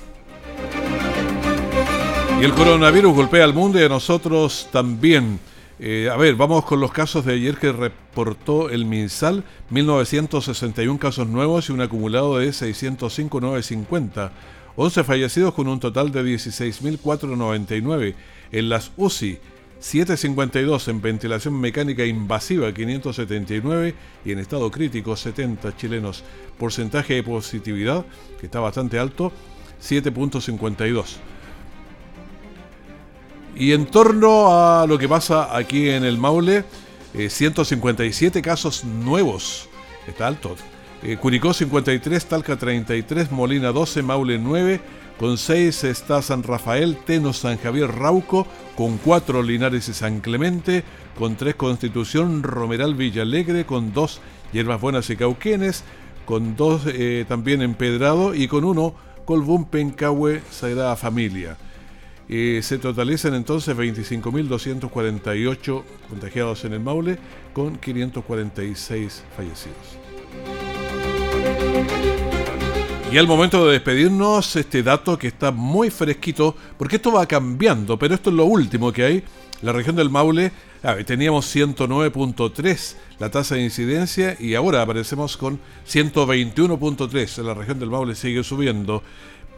Y 2.40 2.44
el 2.44 2.52
coronavirus 2.52 3.14
golpea 3.14 3.44
al 3.44 3.54
mundo 3.54 3.80
y 3.80 3.84
a 3.84 3.88
nosotros 3.88 4.68
también. 4.72 5.38
Eh, 5.78 6.08
a 6.12 6.16
ver, 6.16 6.34
vamos 6.36 6.64
con 6.64 6.80
los 6.80 6.92
casos 6.92 7.24
de 7.24 7.34
ayer 7.34 7.56
que 7.56 7.72
reportó 7.72 8.70
el 8.70 8.84
MinSal, 8.84 9.44
1961 9.70 10.98
casos 10.98 11.26
nuevos 11.26 11.68
y 11.68 11.72
un 11.72 11.80
acumulado 11.80 12.38
de 12.38 12.48
605.950. 12.48 14.30
11 14.76 15.04
fallecidos 15.04 15.54
con 15.54 15.68
un 15.68 15.78
total 15.78 16.10
de 16.10 16.24
16.499 16.24 18.14
en 18.50 18.68
las 18.68 18.90
UCI, 18.96 19.38
752 19.84 20.88
en 20.88 21.02
ventilación 21.02 21.60
mecánica 21.60 22.06
invasiva, 22.06 22.72
579 22.72 23.94
y 24.24 24.32
en 24.32 24.38
estado 24.38 24.70
crítico 24.70 25.14
70 25.14 25.76
chilenos. 25.76 26.24
Porcentaje 26.58 27.12
de 27.12 27.22
positividad, 27.22 28.06
que 28.40 28.46
está 28.46 28.60
bastante 28.60 28.98
alto, 28.98 29.30
7.52. 29.82 31.16
Y 33.56 33.72
en 33.72 33.84
torno 33.84 34.58
a 34.58 34.86
lo 34.86 34.96
que 34.96 35.06
pasa 35.06 35.54
aquí 35.54 35.90
en 35.90 36.04
el 36.04 36.16
Maule, 36.16 36.64
157 37.14 38.38
eh, 38.38 38.42
casos 38.42 38.84
nuevos. 38.84 39.68
Está 40.08 40.28
alto. 40.28 40.56
Eh, 41.02 41.18
Curicó 41.18 41.52
53, 41.52 42.24
Talca 42.24 42.56
33, 42.56 43.30
Molina 43.30 43.70
12, 43.70 44.02
Maule 44.02 44.38
9, 44.38 44.80
con 45.18 45.38
6 45.38 45.84
está 45.84 46.22
San 46.22 46.42
Rafael, 46.42 46.96
Teno, 47.04 47.32
San 47.32 47.58
Javier, 47.58 47.90
Rauco, 47.90 48.46
con 48.76 48.98
4 48.98 49.42
Linares 49.42 49.88
y 49.88 49.94
San 49.94 50.20
Clemente, 50.20 50.84
con 51.18 51.36
3 51.36 51.54
Constitución, 51.54 52.42
Romeral, 52.42 52.94
Villalegre, 52.94 53.64
con 53.64 53.92
2 53.92 54.20
Hierbas 54.52 54.80
Buenas 54.80 55.10
y 55.10 55.16
Cauquenes, 55.16 55.84
con 56.24 56.56
2 56.56 56.82
eh, 56.86 57.24
también 57.28 57.62
Empedrado. 57.62 58.34
Y 58.34 58.48
con 58.48 58.64
1 58.64 58.94
Colbún, 59.24 59.66
Pencahue, 59.66 60.42
Sagrada 60.50 60.96
Familia. 60.96 61.56
Eh, 62.28 62.60
se 62.62 62.78
totalizan 62.78 63.34
entonces 63.34 63.76
25.248 63.76 65.82
contagiados 66.08 66.64
en 66.64 66.72
el 66.72 66.80
Maule 66.80 67.18
con 67.52 67.76
546 67.76 69.24
fallecidos. 69.36 69.98
Y 73.14 73.18
al 73.18 73.28
momento 73.28 73.64
de 73.64 73.74
despedirnos, 73.74 74.56
este 74.56 74.82
dato 74.82 75.16
que 75.16 75.28
está 75.28 75.52
muy 75.52 75.88
fresquito, 75.88 76.56
porque 76.76 76.96
esto 76.96 77.12
va 77.12 77.24
cambiando, 77.26 77.96
pero 77.96 78.12
esto 78.12 78.30
es 78.30 78.34
lo 78.34 78.44
último 78.44 78.92
que 78.92 79.04
hay. 79.04 79.24
La 79.62 79.72
región 79.72 79.94
del 79.94 80.10
Maule, 80.10 80.50
teníamos 81.06 81.54
109.3 81.54 82.96
la 83.20 83.30
tasa 83.30 83.54
de 83.54 83.62
incidencia 83.62 84.36
y 84.40 84.56
ahora 84.56 84.82
aparecemos 84.82 85.36
con 85.36 85.60
121.3. 85.88 87.40
La 87.44 87.54
región 87.54 87.78
del 87.78 87.90
Maule 87.90 88.16
sigue 88.16 88.42
subiendo. 88.42 89.04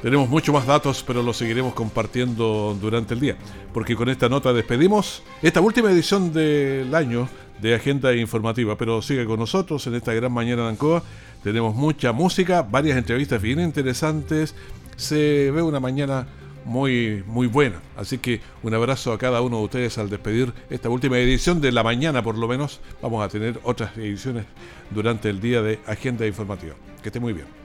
Tenemos 0.05 0.29
mucho 0.29 0.53
más 0.53 0.67
datos, 0.67 1.03
pero 1.03 1.23
los 1.23 1.35
seguiremos 1.35 1.73
compartiendo 1.73 2.77
durante 2.79 3.15
el 3.15 3.19
día, 3.19 3.37
porque 3.73 3.95
con 3.95 4.07
esta 4.07 4.29
nota 4.29 4.53
despedimos 4.53 5.23
esta 5.41 5.61
última 5.61 5.89
edición 5.89 6.31
del 6.31 6.93
año 6.93 7.27
de 7.59 7.73
Agenda 7.73 8.13
Informativa, 8.13 8.77
pero 8.77 9.01
sigue 9.01 9.25
con 9.25 9.39
nosotros 9.39 9.87
en 9.87 9.95
esta 9.95 10.13
gran 10.13 10.31
mañana 10.31 10.61
de 10.61 10.69
Ancoa. 10.69 11.01
Tenemos 11.43 11.73
mucha 11.73 12.11
música, 12.11 12.61
varias 12.61 12.99
entrevistas 12.99 13.41
bien 13.41 13.59
interesantes. 13.59 14.53
Se 14.95 15.49
ve 15.49 15.63
una 15.63 15.79
mañana 15.79 16.27
muy, 16.65 17.23
muy 17.25 17.47
buena. 17.47 17.81
Así 17.97 18.19
que 18.19 18.41
un 18.61 18.75
abrazo 18.75 19.11
a 19.11 19.17
cada 19.17 19.41
uno 19.41 19.57
de 19.57 19.63
ustedes 19.63 19.97
al 19.97 20.11
despedir 20.11 20.53
esta 20.69 20.87
última 20.87 21.17
edición 21.17 21.61
de 21.61 21.71
la 21.71 21.81
mañana, 21.81 22.21
por 22.21 22.37
lo 22.37 22.47
menos. 22.47 22.79
Vamos 23.01 23.25
a 23.25 23.29
tener 23.29 23.59
otras 23.63 23.97
ediciones 23.97 24.45
durante 24.91 25.31
el 25.31 25.41
día 25.41 25.63
de 25.63 25.79
Agenda 25.87 26.27
Informativa. 26.27 26.75
Que 27.01 27.09
esté 27.09 27.19
muy 27.19 27.33
bien. 27.33 27.64